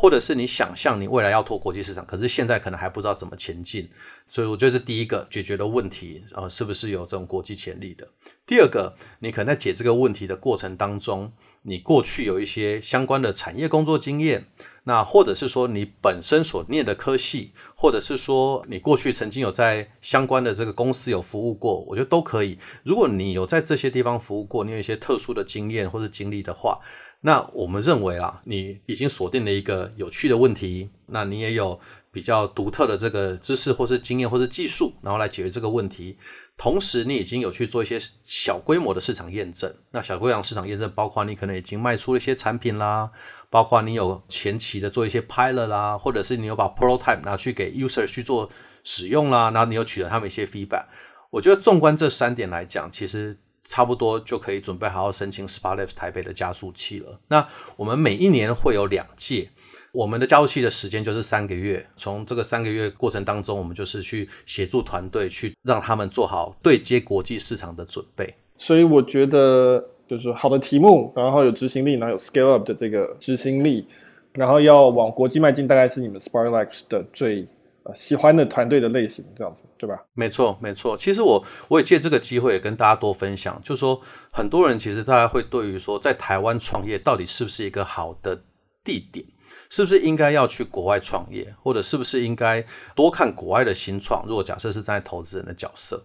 [0.00, 3.90] 或者是你想象你未来要拓国际市场，可是现在可能还不知道怎么前进，
[4.28, 8.06] 所以我觉得第一个解决的问题，呃，是不是有这种国际潜力的？
[8.46, 11.32] 第二个，你可能在解这个问题的过程当中，
[11.62, 14.46] 你过去有一些相关的产业工作经验。
[14.84, 22.58] 那或者是说你本身所念的科系，或者是说你过去曾经有在相关的这个公司有服务过，我觉得都可以。
[22.84, 26.78] 如果你有在这些地方服务过，你有一些特殊的经验或者经历的话，
[27.20, 31.80] 那我们认为啊，你已经锁定了一个有趣的问题，那你也有
[32.12, 36.16] 比较独特的这个知识或是经验或是技术，然后来解决这个问题。
[36.56, 39.74] 同时，你已经有去做一些小规模的市场验证。
[39.90, 43.10] 那小规模市场验证包括你可能已经卖出了一些产品啦，
[43.50, 48.48] 包括你有前期的做一些 pilot 啦，或者是你有把 prototype 拿去给 user 去做
[48.84, 50.86] 使用啦，然后你有取得他们一些 feedback。
[51.30, 53.38] 我觉得纵观这三点来讲，其实。
[53.68, 57.20] 差不多就可以准备好好申请 SparkLabs 台北的加速器了。
[57.28, 57.46] 那
[57.76, 59.50] 我们每一年会有两届，
[59.92, 61.86] 我们的加速器的时间就是三个月。
[61.94, 68.34] 从这个三个月过程当中，我们就是去协助团队，去让他们做好对接国际市场的准备。
[68.56, 73.86] 所以我觉得，就是好的题目，然后有执行力，然后有 scale up 的这个执行力，
[74.32, 77.46] 然后要往国际迈进，大概是你们 SparkLabs 的最。
[77.94, 79.98] 喜欢的团队的类型，这样子对吧？
[80.14, 80.96] 没错，没错。
[80.96, 88.42] 其实我我也借这个机会跟大家多分享，就是说很多人其实大家会对于说在台湾创业到底是不是一个好的
[88.82, 89.24] 地点，
[89.70, 92.64] 是不是应该要去国外创业，或者是不是应该
[92.94, 94.24] 多看国外的新创？
[94.26, 96.04] 如果假设是站在投资人的角色，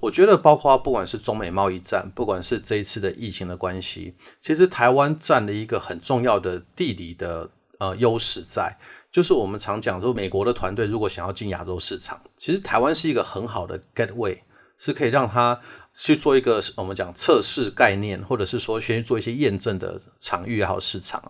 [0.00, 8.76] 我觉得包括不管是中美贸易战，不管是这一次的疫情的关系，其实台湾占了一个很重要的地理的呃优势在。
[9.14, 14.40] 就是我们常讲说，美国的团队如果想要进亚洲市场，其实台湾是一个很好的 gateway，
[14.76, 15.60] 是可以让他
[15.94, 21.22] 去做一个我们讲测试概念，或者是说先去做一些验证的场域也好市场。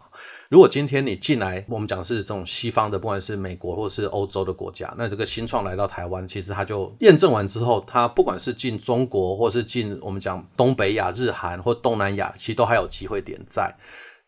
[0.48, 13.76] 如果今天你进来，我们讲是这种西方的，不管是美国或是欧洲的国家，那这个新创来到台湾，其实他就验证完之后，他不管是进中国，或是进我们讲东北亚、日韩或东南亚，其实都还有机会点在。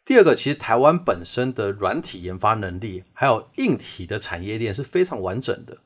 [0.06, 5.78] 第二个，其实台湾本身的软体研发能力，还有硬体的产业链是非常完整的。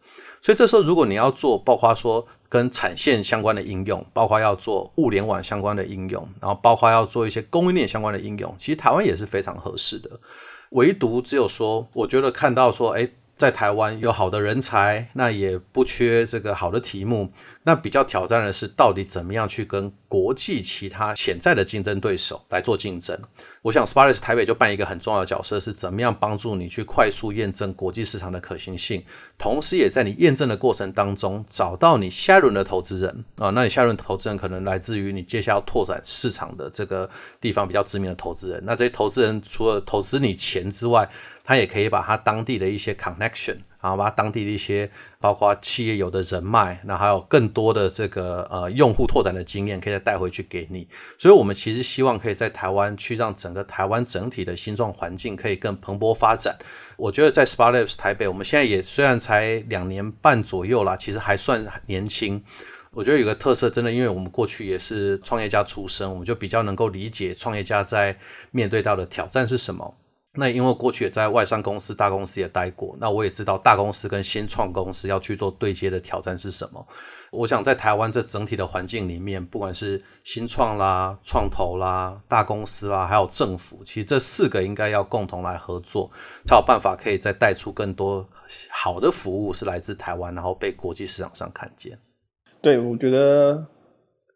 [0.42, 10.20] 所以这时候，如果你要做，包括说跟产线相关的应用，包括要做物联网相关的应用，然后包括要做一些供应链相关的应用，其实台湾也是非常合适的。
[10.72, 17.32] 唯独只有说，我觉得看到说，诶在台湾有好的人才，那也不缺这个好的题目。
[17.62, 23.18] 那比较挑战的是，到底怎么样去跟国际其他潜在的竞争对手来做竞争？
[23.60, 29.04] 我想，SparkLabs 台北就扮演一个很重要的角色，是怎么样帮助你去快速验证国际市场的可行性，
[29.36, 33.50] 同时也在你验证的过程当中找到你下一轮的投资人啊。
[33.50, 37.08] 那你下一轮投资人可能来自于你接下来要拓展市场的这个
[37.40, 38.62] 地方比较知名的投资人。
[38.64, 41.06] 那这些投资人除了投资你钱之外，
[41.44, 50.86] 他也可以把他当地的一些 connection，然后把当地的一些包括企业有的人脉，那还有更多的这个呃用户拓展的经验，可以再带回去给你。
[51.18, 56.56] 所以，我们其实希望可以在台湾去让整个台湾整体的新创环境可以更蓬勃发展。
[56.96, 62.42] 我觉得在 SparkLabs 台北，我们现在也虽然才两年半左右啦，其实还算年轻。
[62.92, 68.18] 我觉得有个特色，真的，因为我们过去也是创业家出身，我们就比较能够理解创业家在
[68.50, 69.94] 面对到的挑战是什么。
[70.34, 76.86] 那因为过去也在外商公司、大公司也待过，那我也知道大公司跟新创公司要去做对接的挑战是什么。
[77.32, 86.08] 我想在台湾这整体的环境里面，不管是新创啦、创投啦、大公司啦，还有政府，其实这四个应该要共同来合作，
[86.44, 88.28] 才有办法可以再带出更多
[88.70, 91.98] 好的服务是来自台湾，然后被国际市场上看见。
[92.62, 93.66] 对，我觉得。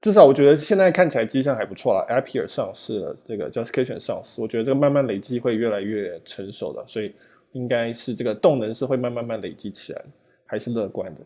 [0.05, 7.11] 至少我觉得现在看起来迹象还不错了，Appier 上市了，这个 j u s t c a t i o n 上市，我觉得这个慢慢累积会越来越成熟的，所以
[7.52, 10.02] 应该是这个动能是会慢慢慢累积起来，
[10.44, 11.22] 还是乐观的。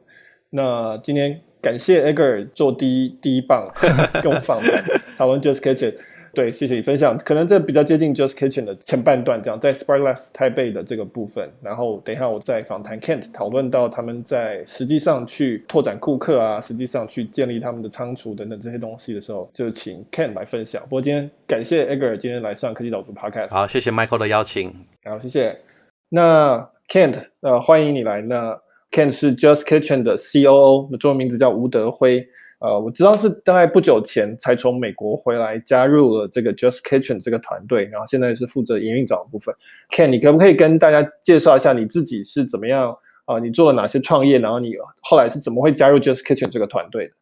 [0.51, 3.67] 那今天感谢 Edgar 做第一第一棒，
[4.23, 4.85] 跟我访谈
[5.17, 5.99] 讨论 j u s t c a t i o n。
[6.35, 7.17] 对，谢谢你分享。
[7.19, 11.51] 可能这比较接近 JustKitchen 的前半段，这样在 Sparkless 台北的这个部分。
[11.63, 20.83] 然后等一下我再访谈 Kent，讨论到他们在实际上去拓展顾客啊，实际上去建立他们的仓储等等这些东西的时候，就请 Kent 来分享。
[20.83, 23.51] 不过今天感谢 Edgar 今天来上科技岛读 Podcast。
[23.51, 24.73] 好，谢谢 Michael 的邀请。
[25.05, 25.59] 好，谢谢。
[26.11, 28.21] 那 Kent，呃，欢迎你来。
[28.23, 28.59] 那
[28.91, 32.27] Kent 是 JustKitchen 的 COO，中文名字叫吴德辉。
[32.61, 39.55] 呃，我知道是大概不久前才从美国回来，加入了这个 JustKitchen 这个团队，然后现在是负责营运长的部分。
[39.91, 42.97] Ken，你可不可以跟大家介绍一下你自己是怎么样
[43.27, 44.39] 啊、你做了哪些创业？
[44.39, 47.13] 然后你后来是怎么会加入 JustKitchen 这个团队的？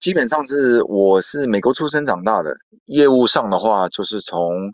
[0.00, 2.54] 基本上是我是美国出生长大的，
[2.86, 4.72] 业务上的话就是从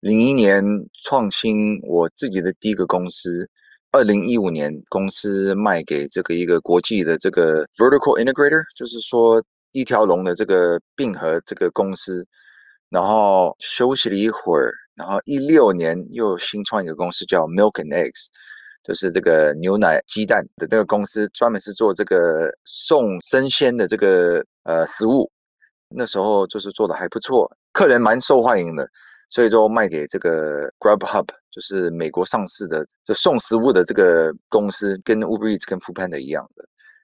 [0.00, 0.64] 零一年
[1.04, 3.48] 创新我自己的第一个公司，
[3.92, 9.42] 二零一五年公司卖给这个一个国际的这个 Vertical Integrator，就是说。
[9.74, 12.26] 一条龙的这个并合这个公司，
[12.90, 18.26] 然后休息了一会儿，然后一六年又新创一个公司叫 Milk and Eggs，
[18.84, 25.32] 就是这个牛奶鸡蛋的这个公司，专门是做这个送生鲜的这个呃食物。
[25.88, 28.86] 那时候就是做的还不错，客人蛮受欢迎的，
[29.32, 36.62] 所以就卖给这个 Grubhub，就是美国上市的就送食物的这个公司，跟 Uber Eats 跟 Foodpanda 一样的。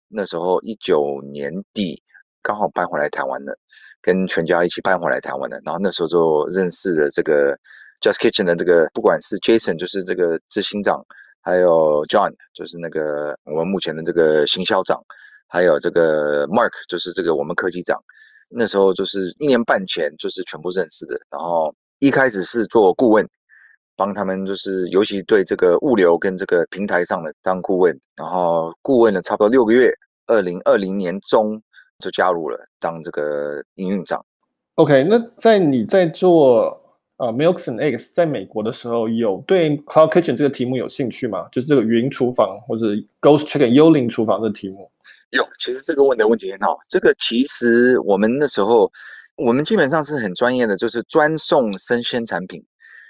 [0.09, 2.03] 那时候一九年底
[2.43, 3.59] 刚好搬回来台湾了，
[4.03, 5.59] 跟全家一起搬回来台湾了。
[5.65, 7.59] 然后那时候就认识了这个
[8.03, 11.03] Just Kitchen 的这个，不管是 Jason 就是这个执行长，
[11.41, 15.03] 还有 John 就是那个我们目前的这个行销长，
[15.47, 17.99] 还有这个 Mark 就是这个我们科技长。
[18.51, 21.75] 那时候就是一年半前就是全部认识的，然后。
[22.01, 23.29] 一开始是做顾问，
[23.97, 29.93] 帮他们就是尤其对这个物流跟这个平台上的当顾问，然后顾问了差不多六个月，
[30.27, 31.61] 二零二零年中
[31.99, 34.25] 就加入了当这个营运长。
[34.77, 36.81] OK，那在你在做
[37.17, 41.49] 呃 Milks and Eggs 在美国的时候，有对 Cloud Kitchen 这个题目有兴趣吗？
[41.51, 42.87] 就是这个云厨房或者
[43.21, 44.89] Ghost Chicken 幽灵厨房的题目？
[45.31, 46.79] 有，其实这个问的问题很好。
[46.89, 48.89] 这个其实我们那时候。
[49.39, 52.61] 我们基本上是很专业的，就是专送生鲜产品。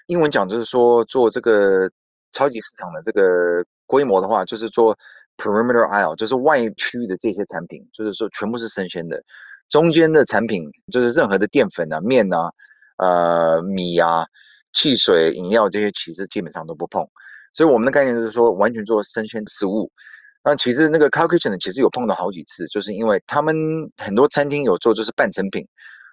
[0.08, 1.90] 英文讲就是说，做这个
[2.32, 4.94] 超级市场的这个规模的话，就是做
[5.38, 9.22] perimeter aisle，就是外区的这些产品，就是说全部是生鲜的。
[9.70, 12.52] 中间的产品就是任何的淀粉啊、面啊、
[12.98, 14.26] 呃米啊、
[14.74, 17.08] 汽水、饮料这些，其实基本上都不碰。
[17.54, 19.90] 所以我们的概念就是说，完全做生鲜食物。
[20.44, 23.56] 那其实那个 calculation，其实有碰到好几次，就是因为他们
[23.96, 25.66] 很多餐厅有做，就是半成品。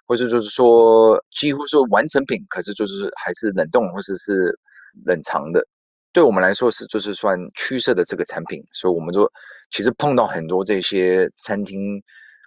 [0.06, 4.58] 或者就是说，几乎是完成品，可是就是还是冷冻或者是
[5.06, 5.66] 冷藏的，
[6.14, 9.32] 对我们来说是就是算趋势的这个产品，所以我们就
[9.72, 12.02] 其实碰到很多这些餐厅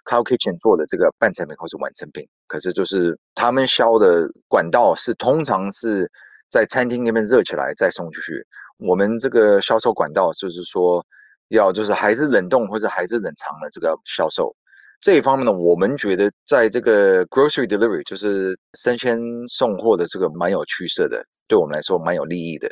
[0.09, 6.09] c o kitchen 做的这个半成品或是完成品，可是就是他们销的管道是通常是
[6.49, 8.45] 在餐厅那边热起来再送出去，
[8.87, 11.05] 我们这个销售管道就是说
[11.49, 14.55] 要就是还是冷冻或者还是冷藏的这个销售。
[15.01, 22.67] 这一方面呢，我们觉得在这个 grocery delivery 就是生鲜送货的这个蛮有趋势的，对我们来说蛮有利益的。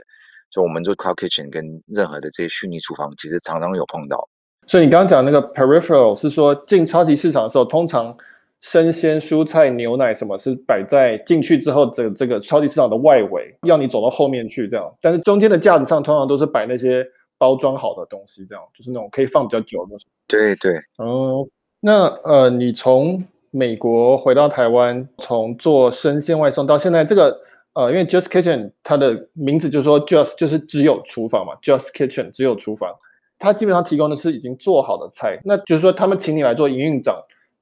[0.49, 4.27] 所以我们做 cloud kitchen 跟任何的这些虚拟厨房，其实常常有碰到。
[4.65, 8.15] 所以你刚刚讲那个 peripheral 是说进超级市场的时候，通常
[8.59, 14.93] 生鲜蔬菜、牛奶什么是摆在进去之后这这个超级市场的外围，要你走到后面去这样。
[14.99, 17.05] 但是中间的架子上通常都是摆那些
[17.37, 20.07] 包装好的东西，这样就是那种可以放比较久的东西。
[20.27, 21.47] 对对，哦。
[21.79, 27.39] 那呃，你从美国回到台湾，从做生鲜外送到现在这个
[27.73, 32.93] 呃，因为 Just Kitchen 它的名字就是说 Just 就是只有厨房嘛，Just Kitchen 只有厨房，
[33.37, 35.39] 它基本上提供的是已经做好的菜。
[35.45, 37.15] 那就是说，他们请你来做营运长，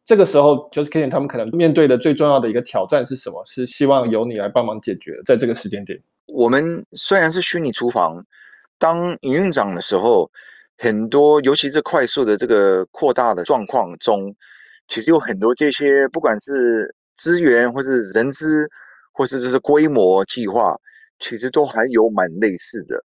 [0.06, 3.44] 这个时候 Just Kitchen 他们可能面对的最重要的一个挑战是什么？
[3.46, 6.00] 是希望由你来帮忙解决，在这个时间点。
[6.28, 8.26] 我们虽然是虚拟厨房，
[8.80, 10.32] 当营运长的时候。
[10.78, 14.36] 很多，尤其是快速的这个扩大的状况中，
[14.88, 18.70] 其实有很多这些，不管是资源，或是人资，
[19.14, 20.76] 或是就是规模计划，
[21.20, 23.04] 其实都还有蛮类似的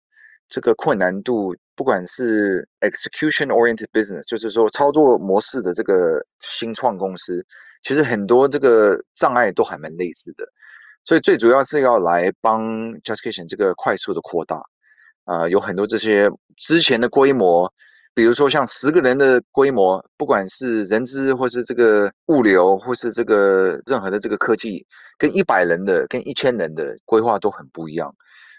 [0.48, 1.54] 这个困难度。
[1.76, 7.46] 不管是 execution-oriented business，就是说操作模式的这个新创公司，
[7.84, 10.44] 其实很多这个障碍都还蛮类似的。
[11.04, 14.60] 所以最主要是要来帮 Just Kitchen 这个快速的扩大。
[15.29, 17.70] 啊、有很多这些之前的规模，
[18.14, 24.87] 比如说像十个人的规模，不管是人资或是这个物流，或是这个任何的这个科技，
[25.18, 28.14] 跟一百人的、跟一千人的规划都很不一样。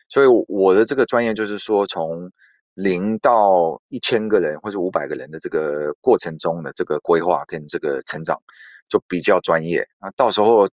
[0.09, 2.29] 所以我的这个专业就是说，从
[2.75, 8.39] 零到一千个人或者五百个人的这个过程中的这个规划跟这个成长，
[8.87, 9.79] 就比较专业。
[9.97, 10.69] 啊，到时候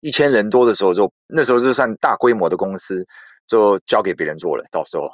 [0.00, 3.06] 一千人多的时候，就那时候就算大规模的公司。
[3.48, 5.10] 就交给别人做了，到时候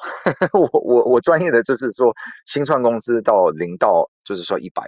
[0.52, 2.12] 我我我专业的就是说
[2.46, 4.82] 新创公司到零到就是说一百。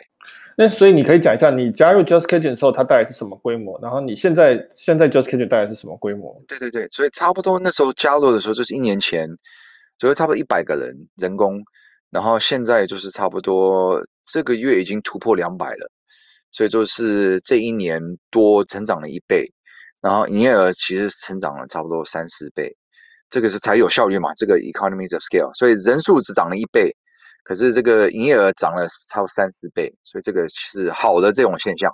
[0.58, 3.78] 那所以你可以讲一下，你加入 Just Kitchen 的时候，它大概是什么规模？
[3.80, 6.34] 然后你现在现在 Just Kitchen 大概是什么规模？
[6.48, 9.28] 对对对，所以差不多那时候加入的时候就是一年前，
[9.98, 11.62] 所以差不多一百个人人工，
[12.10, 15.90] 然后现在就是差不多这个月已经突破两百了，
[16.50, 19.44] 所以就是这一年多成长了一倍，
[20.00, 22.74] 然后营业额其实成长了差不多三四倍。
[23.28, 24.32] 这个是才有效率嘛？
[24.34, 26.94] 这个 economies of scale，所以人数只涨了一倍，
[27.42, 31.92] 可是这个营业额涨了超三四倍，所以这个是好的这种现象。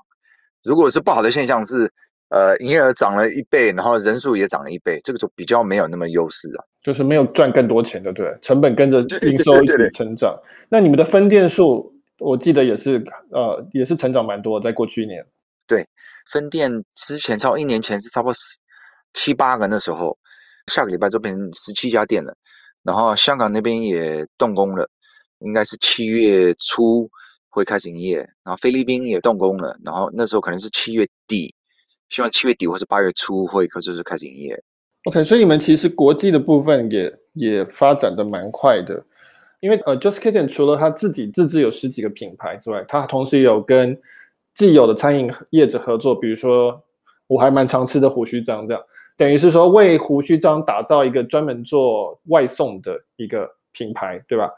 [0.62, 1.90] 如果是不好的现象是，
[2.28, 6.64] 呃，营业额涨了一倍，然后人数也涨了一倍，这个就比较没有那么优势啊。
[6.82, 10.38] 就是没有赚更多钱的，对，成本跟着营收一起成长。
[10.68, 15.24] 那你们的分店数，我记得也是，呃，也是成长蛮多，在过去一年。
[15.66, 15.86] 对，
[16.30, 18.34] 分店之前超一年前是差不多
[19.14, 20.18] 七八个那时候。
[20.66, 22.36] 下个礼拜就变成十七家店了，
[22.82, 24.88] 然后香港那边也动工了，
[25.38, 27.10] 应该是七月初
[27.48, 31.54] 会开始营业，然后菲律宾也动工了，然后那时候可能是七月底，
[32.08, 34.62] 希望七月底或是八月初会可就是开始营业。
[35.04, 39.04] OK，所以你们其实国际的部分也也发展的蛮快的，
[39.60, 44.00] 因为呃，Just Kitchen 除了他自己自制有十几个品牌之外，他同时有跟
[44.54, 46.84] 既有的餐饮业者合作，比如说
[47.26, 48.82] 我还蛮常吃的胡须张这样，
[49.22, 54.50] 等于是说为胡须章打造一个专门做外送的一个品牌，对吧？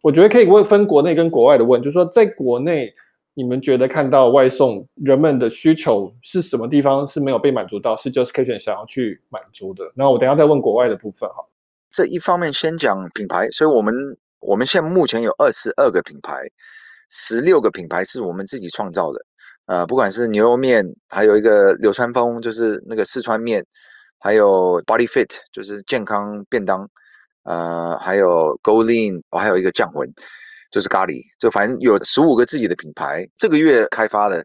[0.00, 2.94] 我觉得可以问分国内跟国外的问，就是说在国内。
[3.34, 9.90] 你们觉得看到外送人们的需求是什么地方是没有被满足到，是 Just Kitchen 想要去满足的？
[9.94, 11.36] 那我等下再问国外的部分哈。
[11.90, 13.94] 这一方面先讲品牌，所以我们
[14.40, 16.42] 我们现在目前有二十二个品牌，
[17.08, 19.24] 十六个品牌是我们自己创造的。
[19.64, 23.64] 呃，不管是牛肉面，还有一个流川枫，就是那个四川面，
[24.22, 26.88] 还有 Body Fit，就是健康便当，
[27.42, 30.08] 呃，还有 Go Lean，还有一个降魂。
[30.70, 33.28] 就是咖喱，就反正有十五个自己的品牌。
[33.36, 34.42] 这个月开发的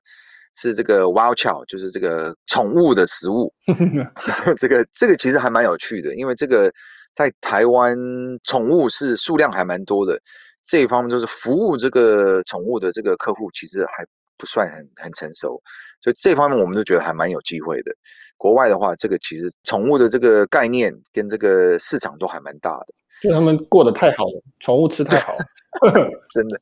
[0.57, 3.53] 是这个 Wild Chow，就是这个宠物的食物。
[4.59, 6.69] 这个这个其实还蛮有趣的，因为这个
[7.15, 7.95] 在台湾
[8.43, 10.19] 宠物是数量还蛮多的。
[10.65, 14.05] 这一方面就是服务这个宠物的这个客户，其实还
[14.38, 15.61] 不算很很成熟，
[16.03, 17.93] 所以这方面我们都觉得还蛮有机会的。
[18.38, 22.88] 国外的话，这个其实宠物的这个概念跟这个市场都还蛮大的。
[23.21, 25.45] 就他们过得太好了， 宠物吃太好了。
[26.29, 26.59] 真的，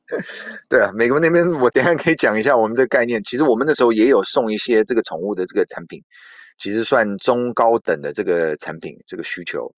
[0.68, 3.22] 对啊，美国那边我等一下可以讲一下我们这个概念。
[3.24, 6.02] 其实我们那时候也有送一些这个宠物的这个产品，
[6.58, 9.70] 其实算中高等的这个产品这个需求。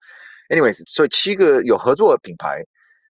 [0.49, 2.63] Anyways，所以七个有合作的品牌，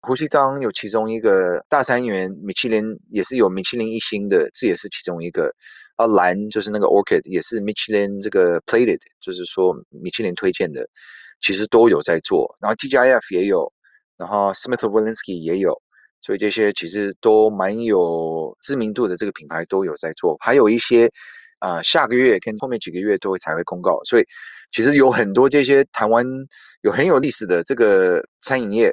[0.01, 5.55] 胡锡章有其中一个，大三元米其林也是有米其林一星的，这也是其中一个。
[5.97, 10.89] 啊，蓝就是那个 Orchid 也是米其林这个 Plated，就是说米其林推荐的，
[11.41, 12.57] 其实都有在做。
[12.61, 13.73] 然后 TGIF 也有，
[14.17, 15.81] 然后 Smith Wollensky 也有。
[16.21, 21.11] 所以这些其实都蛮有知名度的，这个品牌都有在做，还有一些
[21.59, 24.03] 啊、下个月跟后面几个月都会才会公告。
[24.05, 24.25] 所以
[24.73, 26.25] 其实有很多这些台湾
[26.81, 28.91] 有很有历史的这个餐饮业，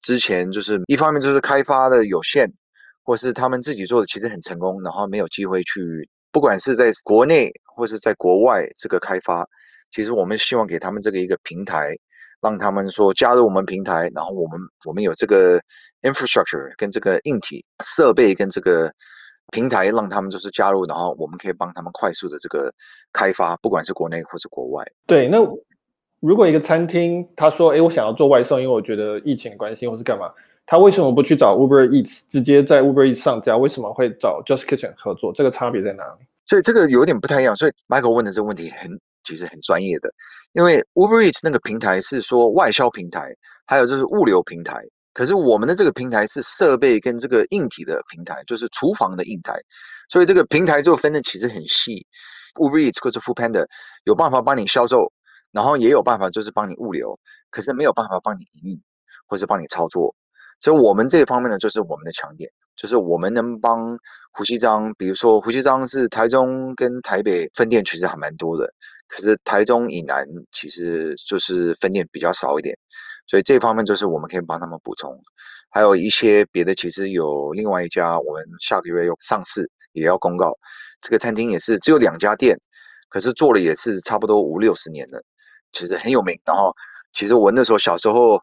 [0.00, 2.50] 之前就是一方面就是开发的有限，
[3.02, 9.48] 或是他们自己做的其实很成功，然后没有机会去，不管是在国内或是在国外这个开发，
[9.90, 11.96] 其实我们希望给他们这个一个平台。
[12.42, 15.60] 让他们说加入我们平台，然后我们我们有这个
[16.00, 18.90] infrastructure 跟这个硬体设备跟这个
[19.52, 22.72] 平台，让他们就是加入，然后我们可以帮他们快速的这个
[23.12, 24.90] 开发，不管是国内或是国外。
[25.06, 25.36] 对，那
[26.20, 30.32] 如果一个餐厅他说，哎，我想要做外送，因为我觉得疫情关系或是干嘛，
[30.70, 33.56] 他为什么不去找 Uber Eats 直接在 Uber Eats 上架？
[33.56, 35.32] 为什么会找 Just Kitchen 合作？
[35.32, 36.24] 这个差别在哪里？
[36.46, 37.56] 所以这个有点不太一样。
[37.56, 39.00] 所以 Michael 问的这个问题很。
[39.22, 40.10] 其实很专业的，
[40.54, 44.80] 因为 Uber Eats 那个平台是说外销平台，还有就是物流平台。
[45.12, 49.60] 可是我们的这个平台是设备跟这个硬体的平台，就是厨房的硬台。
[50.08, 52.06] 所以这个平台就分的其实很细。
[52.54, 53.66] Uber Eats 或者 Foodpanda
[54.04, 55.12] 有办法帮你销售，
[55.52, 58.80] 然后也有办法就是帮你物流，可是没有办法帮你营运
[59.26, 60.14] 或者帮你操作。
[60.60, 63.98] 所以我们这一方面呢，就是我们的强点，就是我们能帮
[64.30, 68.70] 胡须张，比如说胡须张是台中跟台北分店其实还蛮多的。
[69.08, 72.76] 可是台中以南其实就是分店比较少一点，
[73.26, 75.18] 所以这方面就是我们可以帮他们补充。
[75.70, 80.52] 还有一些别的，其实有另外一家，我们下个月要上市，也要公告。
[81.00, 82.56] 这个餐厅也是只有两家店，
[83.08, 85.22] 可是做了也是差不多五六十年了，
[85.72, 86.38] 其实很有名。
[86.44, 86.72] 然后
[87.14, 88.38] 其实我那时候小时候。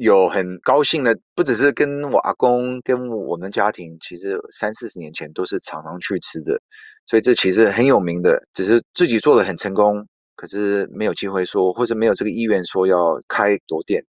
[0.00, 6.58] 有很高兴的，不只是跟我阿公，跟我们家庭，其实三四十年前都是常常去吃的，
[7.06, 10.02] 所以这其实很有名的，只是自己做的很成功，
[10.36, 14.02] 可是没有机会说，或者没有这个意愿说要开多店。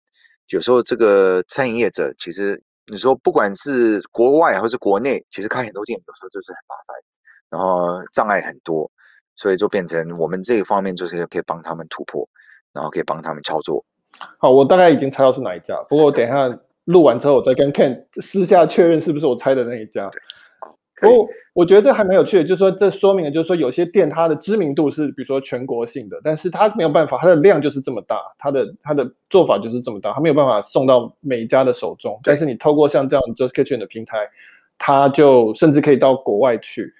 [0.49, 6.95] 有时候这个餐饮业者，其实你说不管是国外或是国内，其实开很多店有时候就是很麻烦，
[7.49, 8.91] 然后障碍很多，
[9.35, 12.29] 所以就变成我们这一方面就是可以帮他们突破，
[12.73, 13.83] 然后可以帮他们操作。
[14.37, 16.49] 好，我大概已经猜到是哪一家，不过我等一下
[16.85, 20.09] 录完之后，我再跟 Ken 私下确认是不是我猜的那一家。
[21.01, 32.19] 不过我觉得这还蛮有趣的，就是说这说明了，就是说有些店它的知名度是比如说全国性的，但是它没有办法，它的量就是这么大，它的它的做法就是这么大，它没有办法送到每一家的手中。
[32.23, 34.17] 但是你透过像这样 Just Kitchen 的平台，
[34.77, 36.93] 它就甚至可以到国外去。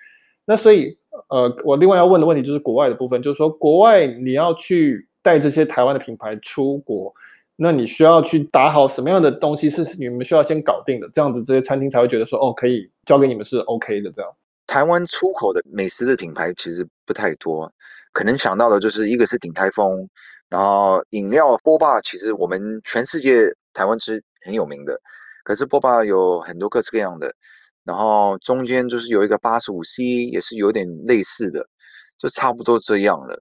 [0.45, 0.97] 那所以
[1.28, 5.09] 呃，我另外要问的问题就是国外的部分，就是说国外你要去。
[5.30, 7.13] 带这些台湾的品牌出国，
[7.55, 14.32] 那你需要去打好什么样的东西是你们需要先搞定的，这样子这些餐厅才会觉得说哦，可以交给你们是 OK 的这样。
[14.65, 17.71] 台湾出口的美食的品牌其实不太多，
[18.11, 20.09] 可能想到的就是一个是鼎泰丰，
[20.49, 24.99] 然后饮料波霸，其实我们全世界台湾是很有名的，
[25.43, 27.32] 可是波霸有很多各式各样的，
[27.84, 31.67] 然后中间就是有一个八十五 C 也是有点类似的，
[32.17, 33.39] 就差不多这样了。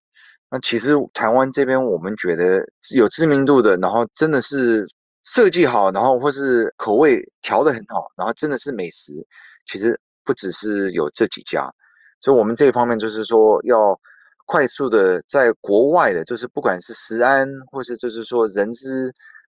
[0.51, 4.87] 那其实台湾这边，我们觉得有知名度的，然后真的是
[5.23, 9.13] 设计好，然后或是口味调得很好，然后真的是美食，
[9.71, 11.71] 其实不只是有这几家。
[12.23, 14.01] 所以我们这一方面就是说，要
[14.47, 19.13] 快速的在国外的，就是不管是食安，或是就是说人资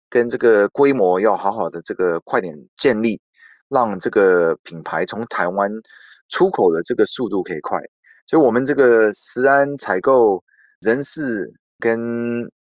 [0.09, 3.21] 跟这个规模，要好好的这个快点建立，
[3.69, 5.69] 让这个品牌从台湾
[6.29, 7.81] 出口的这个速度可以快。
[8.29, 10.41] 所以我们这个食安采购。
[10.85, 11.99] 人事跟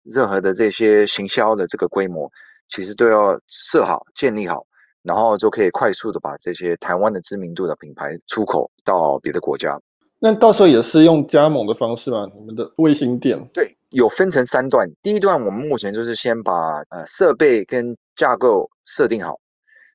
[0.02, 2.30] 任何的这些行销的这个规模，
[2.68, 4.64] 其实都要设好、建立好，
[5.02, 9.80] 然后就可以快速的把这些台湾的知名度的品牌出口到别的国家。
[10.18, 12.28] 那到时候也是用加盟的方式吗？
[12.38, 13.42] 你们的卫星店？
[13.54, 14.86] 对，有分成三段。
[15.02, 19.40] 第一段我们目前就是先把呃设备跟架构设定好，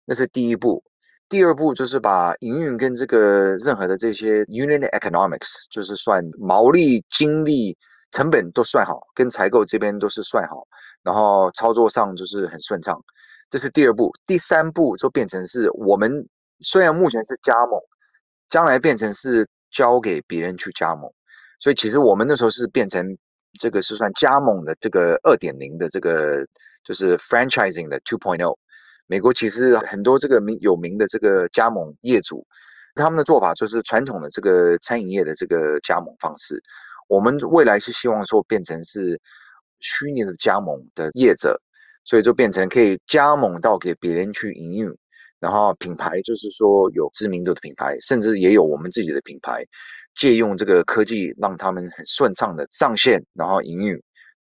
[0.04, 0.84] 那是第一步。
[1.30, 7.78] 第二步就是把营运跟这个任何的这些 unit economics，就是算毛利、精力。
[8.12, 10.68] 成本都算好，跟采购这边都是算好，
[11.04, 13.02] 然后操作上就是很顺畅。
[13.50, 16.28] 这是第二步，第三步就变成是我们
[16.62, 17.80] 虽然目前是加盟，
[18.50, 21.12] 将来变成是交给别人去加盟。
[21.60, 23.18] 所以其实我们那时候是变成
[23.60, 26.46] 这个是算加盟的这个二点零的这个
[26.84, 28.58] 就是 franchising 的 two point o。
[29.08, 32.46] 美国其实很多这个名有名的这个加盟业主，
[32.96, 36.62] 他们的做法就是传统的这个餐饮业的这个加盟方式。
[37.08, 39.20] 我们未来是希望说变成是
[39.80, 41.56] 虚拟的加盟的业者，
[42.04, 44.92] 所以就变成可以加盟到给别人去营运，
[45.40, 49.64] 然后品牌就是说有知名度的品牌，甚至也有我们自己的品牌，
[50.16, 53.94] 借用这个科技让他们很顺畅的上线，然后营运，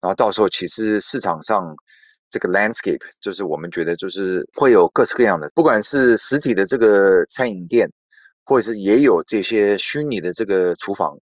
[0.01, 1.77] 然后到时候其实市场上
[2.31, 7.89] 这个 landscape 就是我们觉得就是会有各式各样的，不管是实体的这个餐饮店，
[8.45, 11.17] 或者是也有这些虚拟的这个厨房。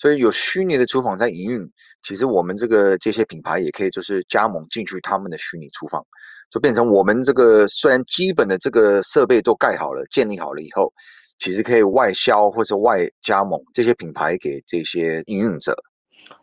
[0.00, 1.70] 所以有虚拟的厨房在营运，
[2.02, 6.02] 其实我们这个这些品牌也可以就是加盟进去他们的虚拟厨房，
[6.50, 10.90] 就变成我们这个虽然基本的这个设备都盖好了、建立好了以后，
[11.38, 15.76] 其实可以外销或者外加盟这些品牌给这些营运者。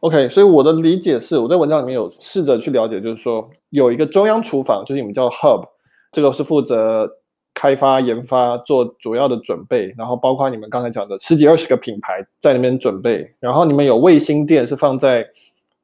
[0.02, 5.66] OK，所以我的理解是，我在文章里面有试着去了解，就是说有一个中央厨房，就是你们叫 Hub，
[6.12, 7.10] 这个是负责。
[7.58, 15.28] 开发、研发做主要的准备，然后包括你们刚才讲的十几二十个品牌在那边准备，然后你们有卫星店是放在，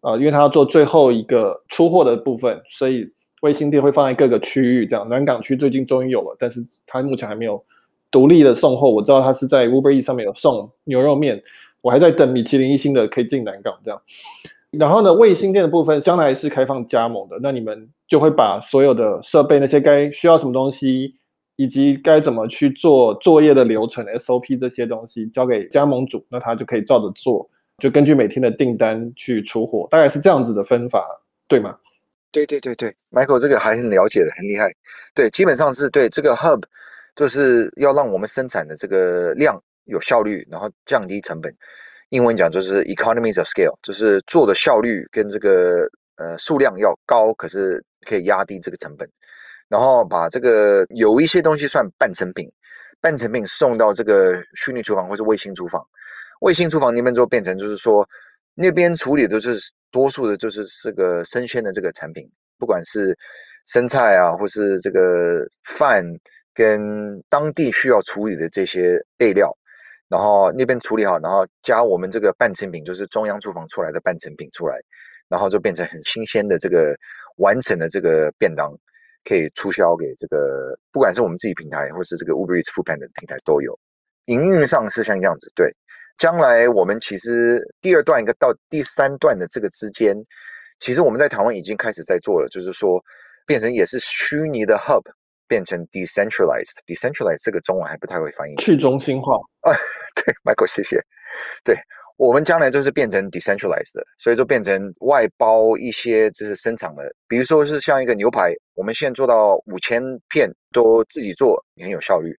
[0.02, 3.12] 呃，因为他要做最后一个出货的部分，所以
[3.42, 4.86] 卫星店会放在各个区域。
[4.86, 7.60] 这样，南港区最近终于有了，但是他目前还没有
[8.12, 8.88] 独立的送货。
[8.88, 11.42] 我知道他是在 Uber E 上面有送牛肉面，
[11.82, 14.00] 我还在等米其林一星的可以进南港这样。
[14.70, 21.16] 然后呢，卫星店的部分将来是开放加盟的，那你们就会把所有的设备那些该需要什么东西。
[21.56, 31.06] 以及该怎么去做作业的流程 SOP 这些东西交给加盟主，那他就可以照着做，就根据每天的订单去出货，大概是这样子的分法，
[31.48, 31.78] 对吗？
[32.32, 34.74] 对对对对，Michael 这个还很了解的，很厉害。
[35.14, 36.64] 对，基本上是对这个 Hub
[37.16, 41.54] 就是要让我们生产的这个量有效率，然后降低成本。
[42.10, 49.08] 英文讲就是 economies of scale，就是做的效率跟这个呃数量要高，可是可以压低这个成本。
[49.70, 52.52] 然后把这个有一些东西算半成品，
[53.02, 55.88] 半成品送到这个虚拟厨房或是卫星厨房，
[56.42, 58.08] 卫星厨房那边就变成就是说
[58.54, 62.28] 那边处理的都是多数的就是这个生鲜的这个产品，
[62.60, 63.18] 不管是
[63.66, 66.04] 生菜啊，或是这个饭
[66.54, 69.58] 跟当地需要处理的这些备料，
[70.08, 74.78] 然后那边处理好，然后加我们这个半成品，就是中央厨房出来的半成品出来，
[75.30, 76.96] 然后就变成很新鲜的这个
[77.38, 78.72] 完成的这个便当。
[79.24, 83.78] 可以促销给这个，不管是我们自己平台，或是这个 Uber Eats Foodpanda 的平台都有。
[84.26, 85.72] 营运上是像这样子，对。
[86.18, 90.16] 将来我们其实第二段一个到第三段的这个之间，
[90.80, 93.04] 其实我们在台湾已经开始在做了，就是说
[93.48, 95.04] 变成也是虚拟的 Hub，
[95.48, 96.78] 变成 Decentralized。
[96.86, 98.56] Decentralized 这个中文还不太会翻译。
[98.58, 99.38] 去中心化。
[99.62, 99.74] 啊，
[100.16, 101.02] 对，Michael，谢谢。
[101.64, 101.76] 对。
[102.24, 112.34] 我们将来就是变成 decentralized 的，所以就变成外包一些就是生产的，比如说是像一个牛排，我们现在做到五千片都自己做，很有效率。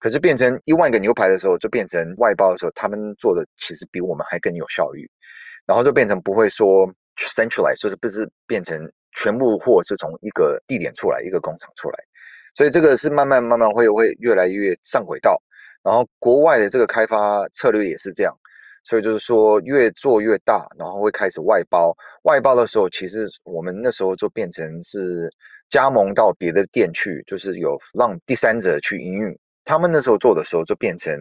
[0.00, 5.08] 可是变成一万个牛排的时候，就变成外包的时候，他们做的其实比我们还更有效率。
[5.66, 11.98] 然后就变成不会说 centralized，就是不是变成全部货是从一个地点出来，一个工厂出来。
[12.54, 15.40] 所以这个是慢慢慢慢会会越来越上轨道。
[15.82, 18.36] 然后国外的这个开发策略也是这样。
[18.84, 21.96] 所以就是说，越做越大，然后会开始外包。
[22.24, 25.30] 外包的时候，其实我们那时候就变成是
[25.70, 29.38] 加盟到别的店去，就是有让第三者去营运。
[29.64, 31.14] 他们那时候做的时候，就变成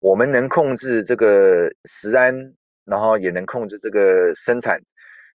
[0.00, 2.34] 我们能控制这个食安，
[2.86, 4.80] 然后也能控制这个生产，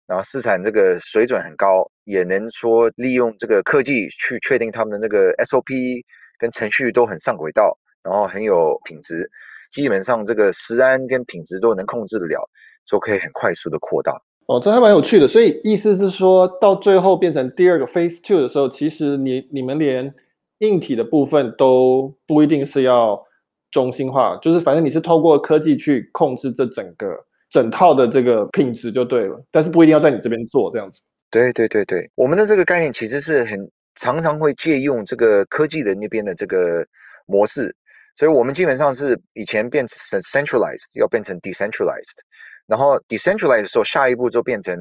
[0.08, 6.04] 然后市场这个水准很高，也能说利用这个科技去确定他们的那个 SOP
[6.40, 9.30] 跟程序都很上轨道，然后很有品质，
[9.72, 12.50] 基本上这个食安跟品质都能控制得了，
[12.86, 14.22] 就可以很快速的扩大。
[14.48, 15.28] 哦，这还蛮有趣的。
[15.28, 20.14] 所以意思是说到最后变成第二个 Phase Two 的时候，其实你你们连
[20.60, 23.24] 硬体的部分都不一定是要
[23.72, 27.16] 中心化，就是反正你是透过科技去控制这整个
[27.52, 31.00] 整套的这个品质就对了，但是不一定要在你这边做这样子。
[31.30, 36.84] 对对对对，我们的这个概念其实是很常常会借用这个科技的那边的这个
[37.28, 37.76] 模式，
[38.20, 42.20] 所以我们基本上是以前变成 centralized 要变成 decentralized。
[42.68, 44.78] 然后 decentralize 的时候，下一步就变成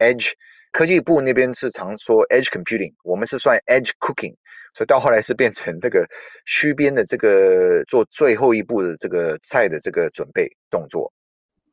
[0.00, 0.32] edge
[0.70, 4.34] 科技部那边是常说 edge computing，我们是算 edge cooking，
[4.74, 6.06] 所以到后来是变成这个
[6.44, 11.10] 虚边的这个做最后一步的这个菜的这个准备动作。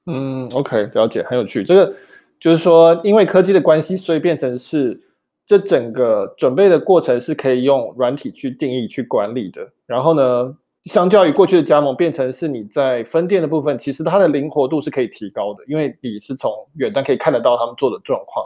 [0.05, 1.65] 嗯，OK，了解，很有趣。
[1.65, 1.93] 这个
[2.39, 4.97] 就是说，因为科技的关系，所以变成是
[5.45, 9.73] 这整个准备的过程是可以用软体去定义、去管理的。
[9.85, 18.43] 然后呢，相较于过去的加盟，变成是你在分店的部分，其实它的灵活度是可以提高的，因为你是从远端可以看得到他们做的状况，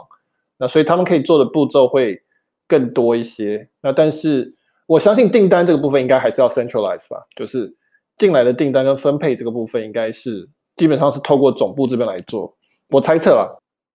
[0.58, 2.20] 那所以他们可以做的步骤会
[2.68, 3.66] 更多一些。
[3.80, 4.54] 那但是
[4.86, 7.74] 我相信订单这个部分应该还是要 centralize 吧，就是
[8.16, 12.54] 进来的订单跟分配这个部分应该是基本上是透过总部这边来做，
[12.90, 13.48] 我猜测啊。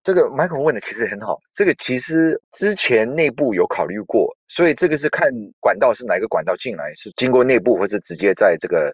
[0.04, 5.30] 这个 Michael 问的其实很好，这个其实之前内部有考虑过，所以这个是看
[5.60, 8.92] 管道是哪个管道进来，是经过内部或者直接在这个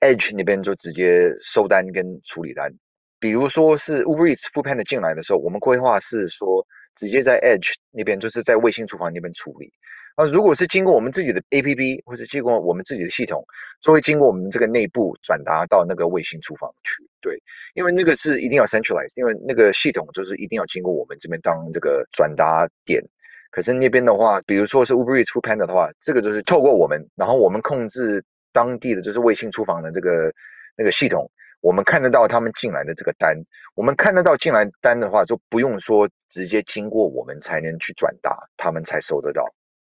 [0.00, 2.70] Edge 那边就直接收单跟处理单。
[3.18, 6.64] 比如说是 Uber Eats、f o o p a n 的进来的时候，我们规划是说
[6.96, 9.70] 直接在 Edge 那边，就是在卫星厨房那边处理。
[10.16, 13.44] 啊，如果是经过我们自己的 APP 或者经过我们自己的系统，
[13.82, 17.06] 就会经过我们这个内部转达到那个卫星厨房去。
[17.20, 17.36] 对，
[17.74, 23.02] 因为那个是一定要 centralize，因为那个系统就是一定要经过我们这边当这个转达点。
[23.50, 30.32] 可是那边的话，比如说是 Uber Eats Foodpanda 的话，这个就是透过我们，然后我们控制当地的就是卫星厨房的这个
[30.76, 31.30] 那个系统，
[31.60, 33.36] 我们看得到他们进来的这个单，
[33.74, 39.44] 我们看得到进来单的话，就不用说直接经过我们才能去转达，他们才收得到。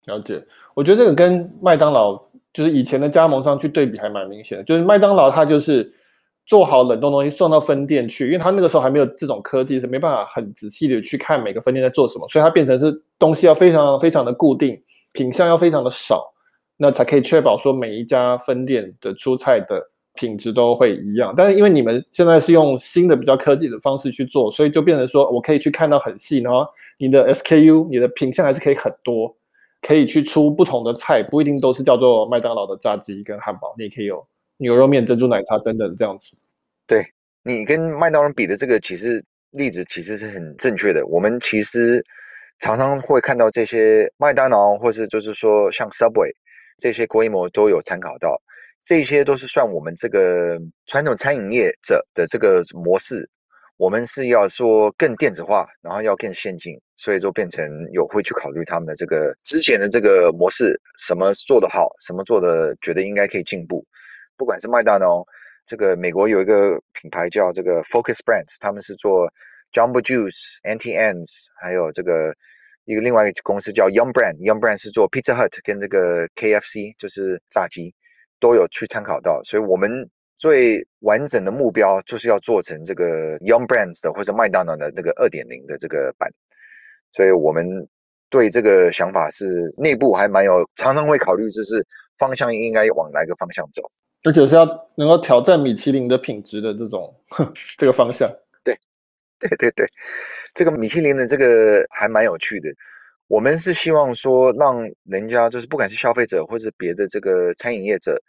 [0.05, 0.43] 了解，
[0.73, 2.19] 我觉得这个跟麦当劳
[2.53, 4.63] 就是以前的加盟商去对比还蛮明显的。
[4.63, 5.93] 就是麦当劳它就是
[6.47, 14.81] 做好冷冻东西送到分店去，因为它那个时候还没有这种科技，是没办法很仔细的去看每个分店在做什么，所以它变成是东西要非常非常的固定，
[15.11, 16.33] 品项要非常的少，
[16.77, 19.79] 那才可以确保说每一家分店的出菜的
[20.19, 21.33] 品质都会一样。
[21.37, 26.67] 但是因为你们现在是用新的比较科技的方式去做，所以就变成说我可以去看到很细，然后
[26.97, 29.35] 你的 SKU 你的品项还是可以很多。
[29.81, 36.35] 可以去出不同的菜，不一定都是叫做麦当劳的炸鸡跟汉堡，你也可以有牛肉面、珍珠奶茶等等这样子。
[36.85, 37.01] 对，
[37.45, 41.07] 你跟麦当劳比的这个其实例子其实是很正确的。
[41.07, 42.05] 我们其实
[42.59, 46.33] 常常会看到这些麦当劳，或是就是说像 Subway
[46.77, 48.41] 这些规模都有参考到，
[48.89, 53.29] 这些都是算我们这个传统餐饮业者的这个模式。
[53.77, 63.85] 我们是要说更电子化，然后要更先进，所以就变成有会去考虑他们的这个之前的这个模式，什么做得好，什么做的觉得应该可以进步。
[64.35, 65.23] 不管是麦当劳，
[65.67, 69.31] 这个美国有一个品牌叫这个 Focus Brands，他们是做
[69.71, 72.33] Jamba Juice、Auntie Anne's，还有这个
[72.85, 77.93] 一个另外一个公司叫 Yum Brand，Yum Brand 是做 Pizza Hut 跟这个 KFC，就是炸鸡，
[78.39, 80.09] 都有去参考到，所以我们。
[80.41, 86.31] 最完整的目标就是要做成这个 Young Brands 的或者麦当劳的那个二点零的这个版，
[87.11, 87.67] 所以我们
[88.29, 89.45] 对这个想法是
[89.77, 91.85] 内部还蛮有，常常会考虑就是
[92.17, 93.81] 方向应该往哪个方向走，
[94.23, 94.65] 而且是要
[94.95, 97.13] 能够挑战米其林的品质的这种
[97.77, 98.25] 这个方向。
[98.63, 98.73] 对，
[99.39, 99.85] 对对对，
[100.53, 102.69] 这个米其林的这个还蛮有趣的。
[103.29, 108.21] 我们是希望说让人家就是不管是消费者或是别的这个餐饮业者。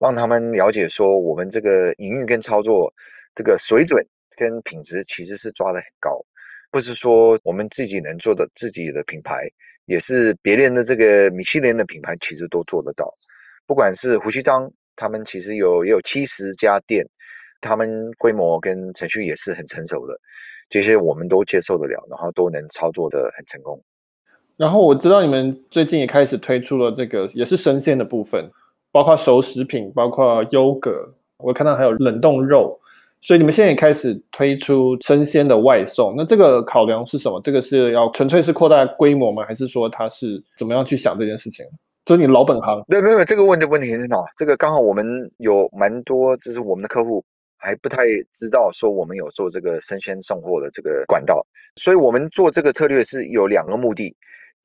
[0.00, 2.94] 让他们了解说，我们这个营运跟操作，
[3.34, 6.24] 这个水准跟品质其实是抓得很高，
[6.70, 9.50] 不是说我们自己能做的自己的品牌，
[9.86, 13.12] 也是别人的这个米其林的品牌，其实都做得到。
[13.66, 17.04] 不管是胡锡章，他们其实有也有七十家店，
[17.60, 20.16] 他们规模跟程序也是很成熟的，
[20.68, 23.82] 这些我们都接受得了，然后都能操作得很成功。
[24.58, 28.50] 然后我知道你们最近也开始推出了这个也是生鲜的部分。
[28.90, 31.06] 包括熟食品，包括优格，
[31.36, 32.76] 我看到还有冷冻肉，
[33.20, 36.14] 所以你们现在也开始推出生鲜的外送。
[36.16, 37.38] 那这个考量是什么？
[37.42, 39.44] 这个是要纯粹是扩大规模吗？
[39.44, 41.66] 还是说它是怎么样去想这件事情？
[42.06, 42.82] 就是你老本行。
[42.88, 44.24] 对，没有这个问的问题很好。
[44.38, 45.04] 这个刚好我们
[45.36, 47.22] 有蛮多，就是我们的客户
[47.58, 51.46] 还不太知道说我们有做这个生鲜送货的这个管道，
[51.76, 54.16] 所以我们做这个策略是有两个目的。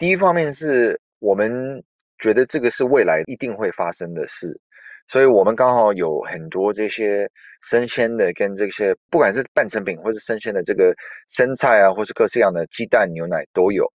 [0.03, 1.81] 第一方面是我们
[2.19, 4.59] 觉得这个是未来一定会发生的事，
[5.07, 7.31] 所以我们刚好有很多这些
[7.61, 10.93] 生鲜的跟这些不管是半成品或是生鲜的这个
[11.29, 13.89] 生菜啊，或是各式样的鸡蛋、牛奶都有。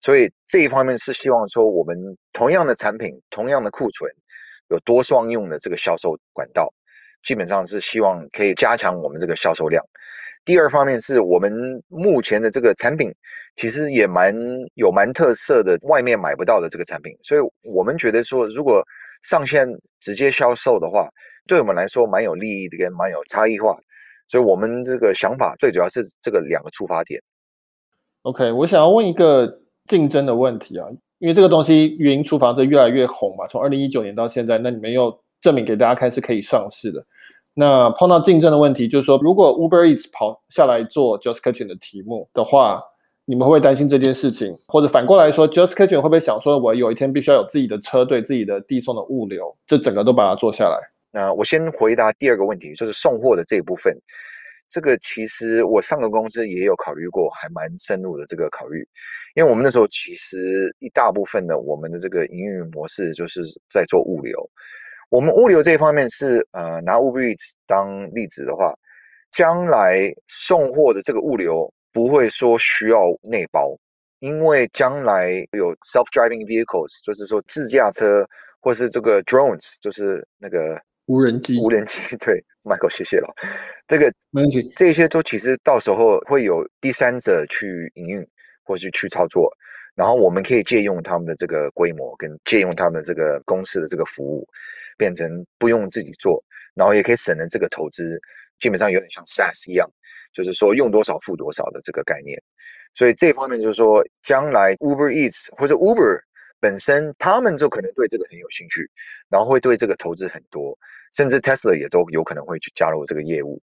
[0.00, 1.94] 所以这一方面是希望说我们
[2.32, 4.10] 同样的产品、同样的库存
[4.70, 6.72] 有多双用的这个销售管道。
[7.22, 9.84] 基本上是希望可以加强我们这个销售量。
[10.44, 11.52] 第二方面是我们
[11.88, 13.12] 目前的这个产品，
[13.56, 14.34] 其实也蛮
[14.74, 17.40] 有蛮特色的，外面买不到的这个产品，所以
[17.76, 18.82] 我们觉得说，如果
[19.22, 19.68] 上线
[20.00, 21.10] 直接销售的话，
[21.46, 23.78] 对我们来说蛮有利益的，跟蛮有差异化。
[24.28, 27.20] 所以我们这个想法最主要是这个两个出发点。
[28.22, 30.86] OK，我想要问一个竞争的问题啊，
[31.18, 37.04] 因为这个东西云厨房这越来越红嘛，从二零一九年到现在，那你们又证明给大家看是可以上市的。
[37.54, 42.80] 那碰到竞争的问题，就是说，如果 Uber Eats 跑下来做 Just Kitchen 的题目的话，
[43.24, 44.52] 你们会不会担心这件事情？
[44.68, 50.78] 或者反过来说，Just Kitchen 会不会想说，我有一天必须要有自己的车队、自己的递送的物流，这整个都把它做下来？
[51.12, 53.96] 那我先回答第二个问题，就是送货的这一部分。
[54.68, 58.78] 这个其实我上个公司也有考虑过，还蛮深入的这个考虑，
[59.34, 64.38] 因为我们那时候其实一大部分的我们的这个营运模式就是在做物流。
[65.10, 68.72] 我们物流这一方面是呃拿 Uber Eats 当例子的话，
[69.32, 73.76] 将来送货的这个物流不会说需要内包，
[74.20, 78.24] 因为将来有 self-driving vehicles，就是说自驾车
[78.60, 81.60] 或是这个 drones，就是那个无人机。
[81.60, 83.34] 无人机， 对，Michael，谢谢了。
[83.88, 88.24] 这个没问题，这些都其实到时候会有第三者去营运
[88.62, 89.50] 或是去操作，
[89.94, 94.46] 然后我们可以借用他们的这个规模跟借用他们的这个公司的这个服务。
[94.98, 98.20] 变成不用自己做，然后也可以省了这个投资，
[98.58, 99.90] 基本上有点像 SaaS 一样，
[100.30, 102.42] 就是说用多少付多少的这个概念。
[102.92, 106.20] 所以这方面就是说，将来 Uber Eats 或者 Uber
[106.60, 108.90] 本身，他们就可能对这个很有兴趣，
[109.30, 110.78] 然后会对这个投资很多，
[111.14, 113.62] 甚至 Tesla 也都有可能会去加入这个业务。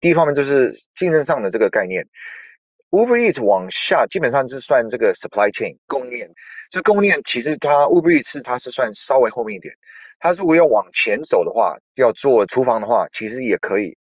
[0.00, 2.08] 第一方面就是竞争上的这个概念
[2.94, 6.30] ，Uber Eats 往下基本上是算这个 supply chain 供应链，
[6.70, 9.74] 这供应链其实它 Uber Eats 它是算稍微后面一点。
[10.20, 13.96] 它如果要往前走的话，要做厨房的话，其实也可以。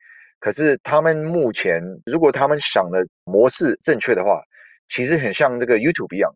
[0.40, 4.40] 可是他们目前，如果他们想的模式正确的话，
[4.88, 6.32] 其实很像这个 YouTube 一样。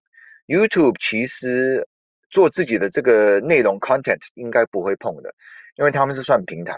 [0.46, 1.88] YouTube 其实
[2.28, 5.32] 做自己的这个内容 content 应该不会碰的，
[5.76, 6.74] 因为他们是算平台。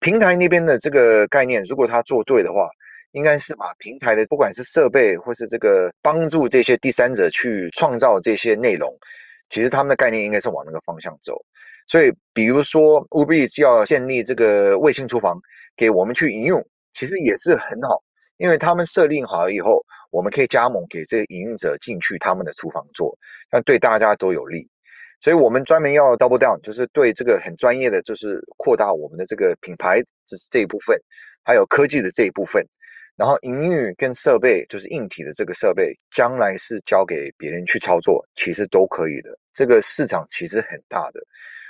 [0.00, 2.70] 平台那边的这个概念，如果他做对的话，
[3.12, 8.96] 应该是把平台的不管是设备或是这个帮助这些第三者去创造这些内容，
[9.48, 11.44] 其实他们的概念应该是往那个方向走。
[11.86, 15.40] 所以，比如说 Uber 要建立这个卫星厨房
[15.76, 18.00] 给我们去引用，其实也是很好，
[18.36, 23.18] 因为他们设定好了以后，我们可以加盟给这个营运者进去他们的厨房做，
[23.50, 24.64] 那对大家都有利。
[25.20, 30.96] 所以我们专门要 double down，就是对这个很专业的，就是扩大我们的这个品牌这这一部分，
[31.44, 32.64] 还有科技的这一部分，
[33.20, 39.38] 然后营运跟设备，就是硬体的这个设备，将来是交给别人去操作，其实都可以的。
[39.52, 41.20] 这个市场其实很大的。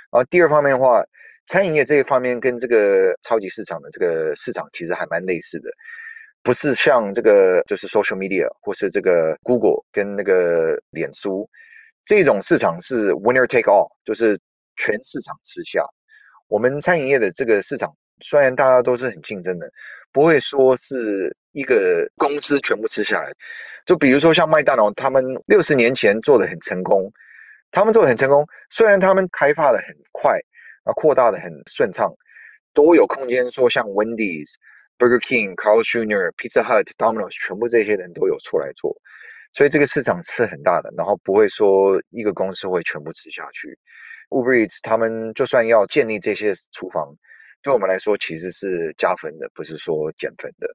[0.09, 1.03] 然后第二方面的话，
[1.47, 5.69] 餐饮业这一方面跟这个超级市场的这个市场其实还蛮类似的，
[6.41, 11.49] 不是像这个就是 social media 或是这个 Google 跟那个脸书
[12.05, 14.39] 这种市场是 winner take all，就是
[14.77, 15.85] 全市场吃下。
[16.47, 19.71] 我们餐饮业的这个市场虽然大家都是很竞争的，
[20.11, 23.31] 不会说是一个公司全部吃下来。
[23.85, 27.11] 就比如说像麦当劳，他们六十年前做得很成功。
[27.73, 30.37] 他们做的很成功，虽然他们开发的很快，
[30.83, 32.13] 啊，扩大的很顺畅，
[32.73, 34.55] 都有空间说像 Wendy's、
[34.97, 38.93] Burger King、Carl's Jr.、Pizza Hut、Domino's 全部这些人都有出来做，
[39.53, 43.79] 所以这个市场是很大的，然后不会说一个公司会全部吃下去。
[44.29, 47.15] Uber Eats 他们就算要建立这些厨房，
[47.63, 50.67] 对我们来说其实是加分的，不是说减分的。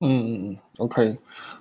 [0.00, 1.16] 嗯嗯嗯，OK，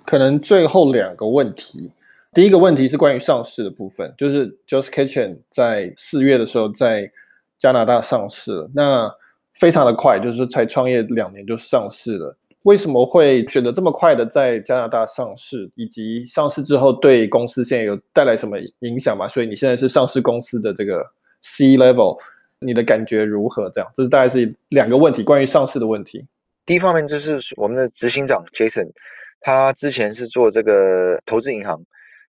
[0.06, 1.90] 可能最后两个问题。
[2.34, 7.10] 第一个问题是关于上市的部分，就是 Just Kitchen 在四月的时候在
[7.58, 9.10] 加拿大上市了，那
[9.54, 12.38] 非常的快，就是才创业两年就上市了。
[12.64, 15.72] 为什么会选择这么快的在加拿大上市？
[15.76, 19.30] 以及上市之后对公司现在有带来什么影响吗？
[19.30, 21.06] 所以你现在是上市公司的这个
[21.42, 22.20] C level，
[22.66, 23.70] 你的感觉如何？
[23.70, 26.26] 这样，这是大概是两个问题，关于上市的问题。
[26.66, 28.92] 第一方面就是我们的执行长 Jason，
[29.40, 31.86] 他之前是做这个投资银行。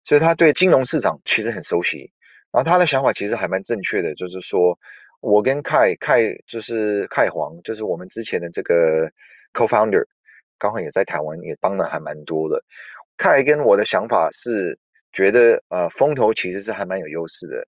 [0.08, 2.12] 所以他对金融市场其实很熟悉，
[2.52, 4.78] 然后他的想法其实还蛮正确的，就是说，
[5.20, 9.10] 我跟凯凯就是凯皇，就是我们之前的这个
[9.52, 10.04] co-founder，
[10.58, 12.62] 刚好也在台湾，也帮了还蛮多的。
[13.16, 14.78] 凯跟我的想法是
[15.12, 17.66] 觉得，呃，风投其实是还蛮有优势的。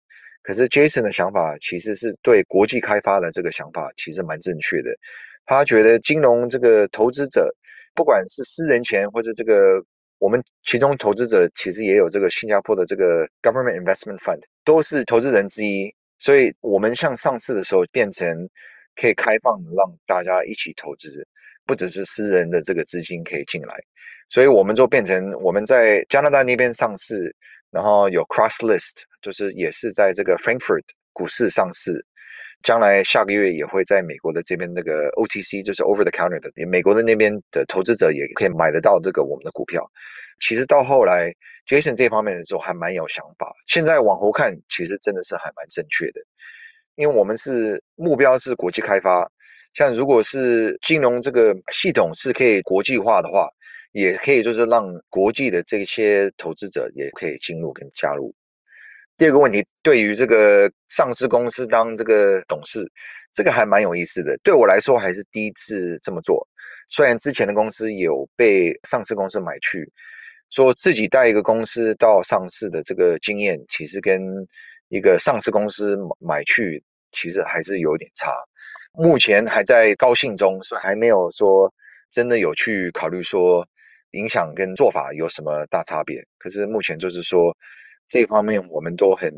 [0.48, 4.96] 可是 Jason 的想法其实是对国际开发的这个想法其实蛮正确的。
[5.44, 7.54] 他觉得金融这个投资者，
[7.94, 9.84] 不管是私人钱或者这个，
[10.18, 15.94] 我们其中投资者其实也有这个新加坡的这个 Government Investment Fund，都是投资人之一。
[16.18, 18.48] 所以我们像上市的时候变成
[18.96, 21.28] 可以开放让大家一起投资，
[21.66, 23.74] 不只是私人的这个资金可以进来。
[24.30, 27.36] 所以我们就变成我们在加拿大那边上市，
[27.70, 32.04] 然后有 cross list，就是也是在这个 Frankfurt 股市上市。
[32.64, 39.88] 将来下个月也会在美国的这边那个 OTC，就是 over the counter 的，美国的那边的投资者也可以买得到这个我们的股票。
[40.40, 41.32] 其实到后来
[41.68, 43.52] ，Jason 这方面的时候还蛮有想法。
[43.68, 46.20] 现在往后看，其实真的是还蛮正确的，
[46.96, 49.30] 因为我们是目标是国际开发。
[49.74, 53.48] 像如果是金融这个系统是可以国际化的话，
[53.92, 58.34] 也可以就是让国际的这些投资者也可以进入跟加入。
[59.16, 62.88] 第二个问题，对于这个上市公司当这个董事，
[63.32, 64.38] 这个还蛮有意思的。
[64.44, 66.46] 对我来说，还是第一次这么做。
[66.88, 69.90] 虽然之前的公司有被上市公司买去，
[70.50, 74.22] 说自己带一个公司到上市的这个经验，其实跟
[74.88, 78.32] 一个上市公司买去，其实还是有点差。
[78.92, 81.72] 目前还在高兴中，所以还没有说
[82.10, 83.66] 真的有去考虑说
[84.12, 86.24] 影响跟做法有什么大差别。
[86.38, 87.56] 可是目前就是说。
[88.10, 89.30] 这方面我们都很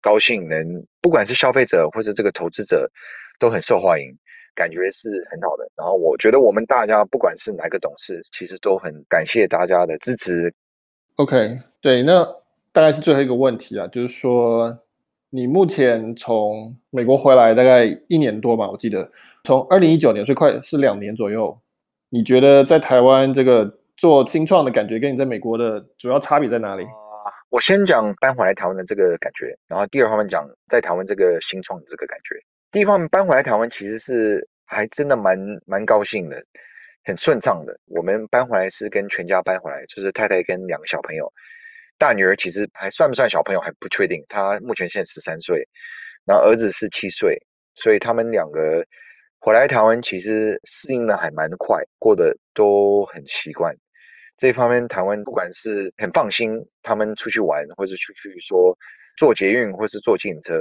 [0.00, 2.90] 高兴，能不管是消费者或者这个投资者
[3.38, 4.06] 都很受欢迎，
[4.54, 5.70] 感觉是很好的。
[5.76, 10.54] 然后我觉得我们大家不管是哪个董事，其实都很感谢大家的支持。
[11.16, 12.24] OK，对，那
[12.72, 14.78] 大概是最后一个问题啊，就是说
[15.28, 19.12] 你目前从美国回来大概一年多吧，我记得
[19.44, 21.60] 从二零一九年最快是两年左右，
[22.08, 26.84] 你觉得在台湾这个做新创的感觉，跟你在美国的主要差别在哪里？
[27.48, 32.34] 我先讲搬回来台湾的这个感觉，然后第二方面讲在台湾这个新创的这个感觉。
[32.70, 36.42] 第一方面搬回来台湾其实是还真的蛮蛮高兴的，
[37.04, 37.78] 很顺畅的。
[37.86, 41.32] 我们搬回来是跟全家搬回来，就是太太跟两个小朋友。
[41.96, 45.66] 大女儿其实还算不算小朋友还不确定，她目前现在十三岁，
[46.26, 47.38] 然后儿子是七岁，
[47.74, 48.84] 所以他们两个
[49.38, 53.74] 回来台湾其实适应的还蛮快，过得都很习惯。
[54.36, 58.76] 这方面，台湾不管是很放心，他们出去玩，或是出去说
[59.16, 60.54] 坐捷运，或是坐计程车，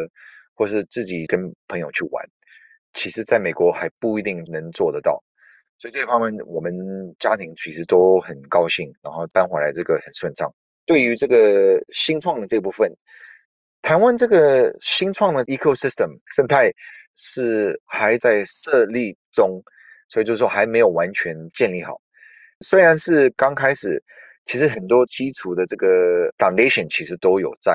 [0.53, 2.25] 或是自己跟朋友去玩，
[2.93, 5.21] 其实在美国还不一定能做得到。
[5.77, 6.73] 所以这方面，我们
[7.19, 10.49] 家庭其实都很高兴，然后搬回来这个很顺畅。
[10.85, 12.89] 对于这个新创的这部分，
[13.81, 16.71] 台湾这个新创的 ecosystem 生态
[17.17, 19.61] 是还在设立中，
[20.07, 21.99] 所以就是说还没有完全建立好。
[22.61, 24.01] 虽然是刚开始，
[24.45, 27.73] 其实很多基础的这个 foundation 其实都有在，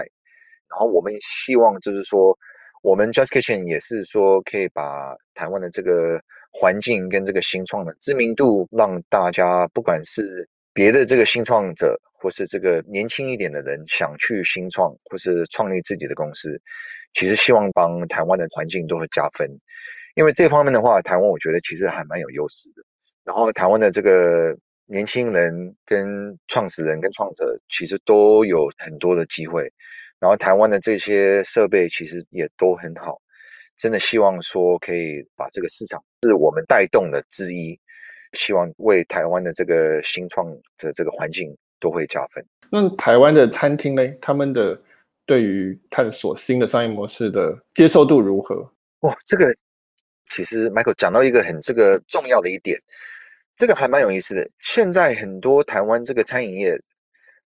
[0.68, 2.36] 然后我们希望就是说，
[2.82, 6.18] 我们 Just Kitchen 也是说可以把台湾的这个
[6.50, 16.58] 环境跟这个新创的知名度，让大家不管是别的这个新创者，或是这个年轻一点的人想去新创或是创立自己的公司，
[17.12, 19.46] 其实希望帮台湾的环境都会加分，
[20.14, 22.82] 因为这方面的话，台湾我觉得其实还蛮有优势的，
[23.24, 24.56] 然后台湾的这个。
[24.92, 29.72] 年轻人跟创始人跟创者其实都有很多的机会，
[30.18, 33.20] 然后台湾的这些设备其实也都很好，
[33.78, 37.78] 真的希望说可以把这个市场是我们带动的之一，
[38.32, 40.44] 希望为台湾的这个新创
[40.76, 42.44] 的这个环境都会加分。
[42.68, 44.02] 那台湾的餐厅呢？
[44.20, 44.76] 他们的
[45.24, 48.56] 对于探索新的商业模式的接受度如何？
[49.02, 49.46] 哇，这个
[50.26, 52.76] 其实 Michael 讲到一个很这个重要的一点。
[53.60, 54.48] 这个还蛮有意思的。
[54.58, 56.78] 现在很多台湾这个餐饮业，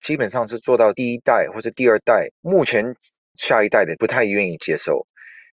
[0.02, 2.96] 基本上是做到第一代或者第二代，目前
[3.36, 5.06] 下一代的不太愿意接受。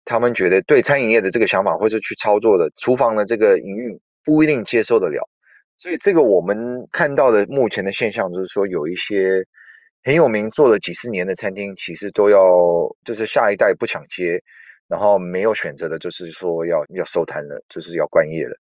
[0.05, 5.31] 他们觉得对餐饮业的这个想法，或者去操作的厨房的这个营运，不一定接受得了。
[5.77, 9.45] 所以这个我们看到的目前的现象，就是说有一些
[10.03, 12.41] 很有名做了几十年的餐厅，其实都要
[13.05, 14.43] 就是下一代不想接，
[14.89, 18.57] 然后没有选择的，就是说要要收摊了，就是要关业了。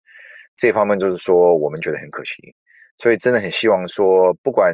[0.57, 2.55] 这方面就是说，我们觉得很可惜，
[2.97, 4.73] 所以真的很希望说，不管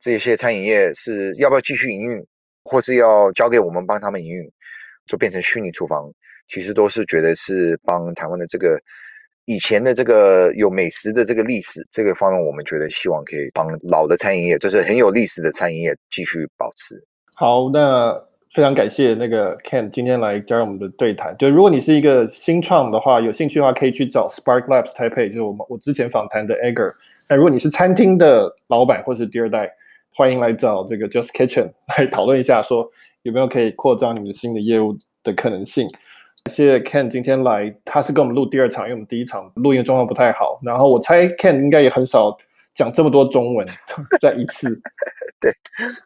[0.00, 2.26] 这些餐饮业是要不要继续营运，
[2.64, 4.50] 或是要交给我们帮他们营运，
[5.06, 6.12] 就变成虚拟厨房，
[6.48, 8.78] 其实都是觉得是帮台湾的这个
[9.44, 17.00] 以前的这个有美食的这个历史这个方面，我们觉得希望可以帮老的餐饮业，就是很有历史的餐饮业继续保持。
[17.34, 18.20] 好，那
[18.52, 21.36] 非常感谢那个 Ken 今天来加入我们的对谈。
[21.36, 26.90] 就如果你是一个新创的话，有兴趣的话，可以去找 Spark Labs 搭配就是我们我之前访谈的 Edgar。
[27.28, 29.70] 那如果你是餐厅的老板或是第二代，
[30.14, 32.88] 欢迎来找这个 Just Kitchen 来讨论一下，说
[33.22, 35.86] 有没有可以扩张你们新的业务的可能性。
[36.48, 40.60] 谢谢 Ken 今天来，他是跟我们录第二场，因为我们第一场录音状况不太好。
[40.62, 42.38] 然后我猜 Ken 应该也很少。
[42.76, 43.66] 讲这么多中文，
[44.20, 44.68] 再一次，
[45.40, 45.50] 对，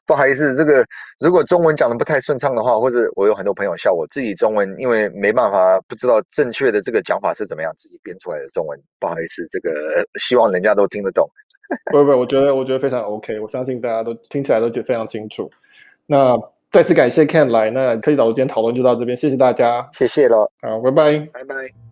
[0.07, 0.85] 不好意思，这个
[1.19, 9.71] 如果中文讲的不太顺畅的话，或者我有很多朋友笑我自己中文，因为没办法不知道正确的这个讲法是怎么样，自己编出来的中文，不好意思，这个
[10.21, 11.29] 希望人家都听得懂。
[11.93, 15.51] 不不，我觉得我觉得非常 OK，我相信大家都听起来都觉得非常清楚。
[16.07, 16.37] 那
[16.71, 21.90] 再次感谢 Ken 来，那科技岛读今天讨论就到这边，谢谢大家，谢谢了，好，拜拜，拜拜。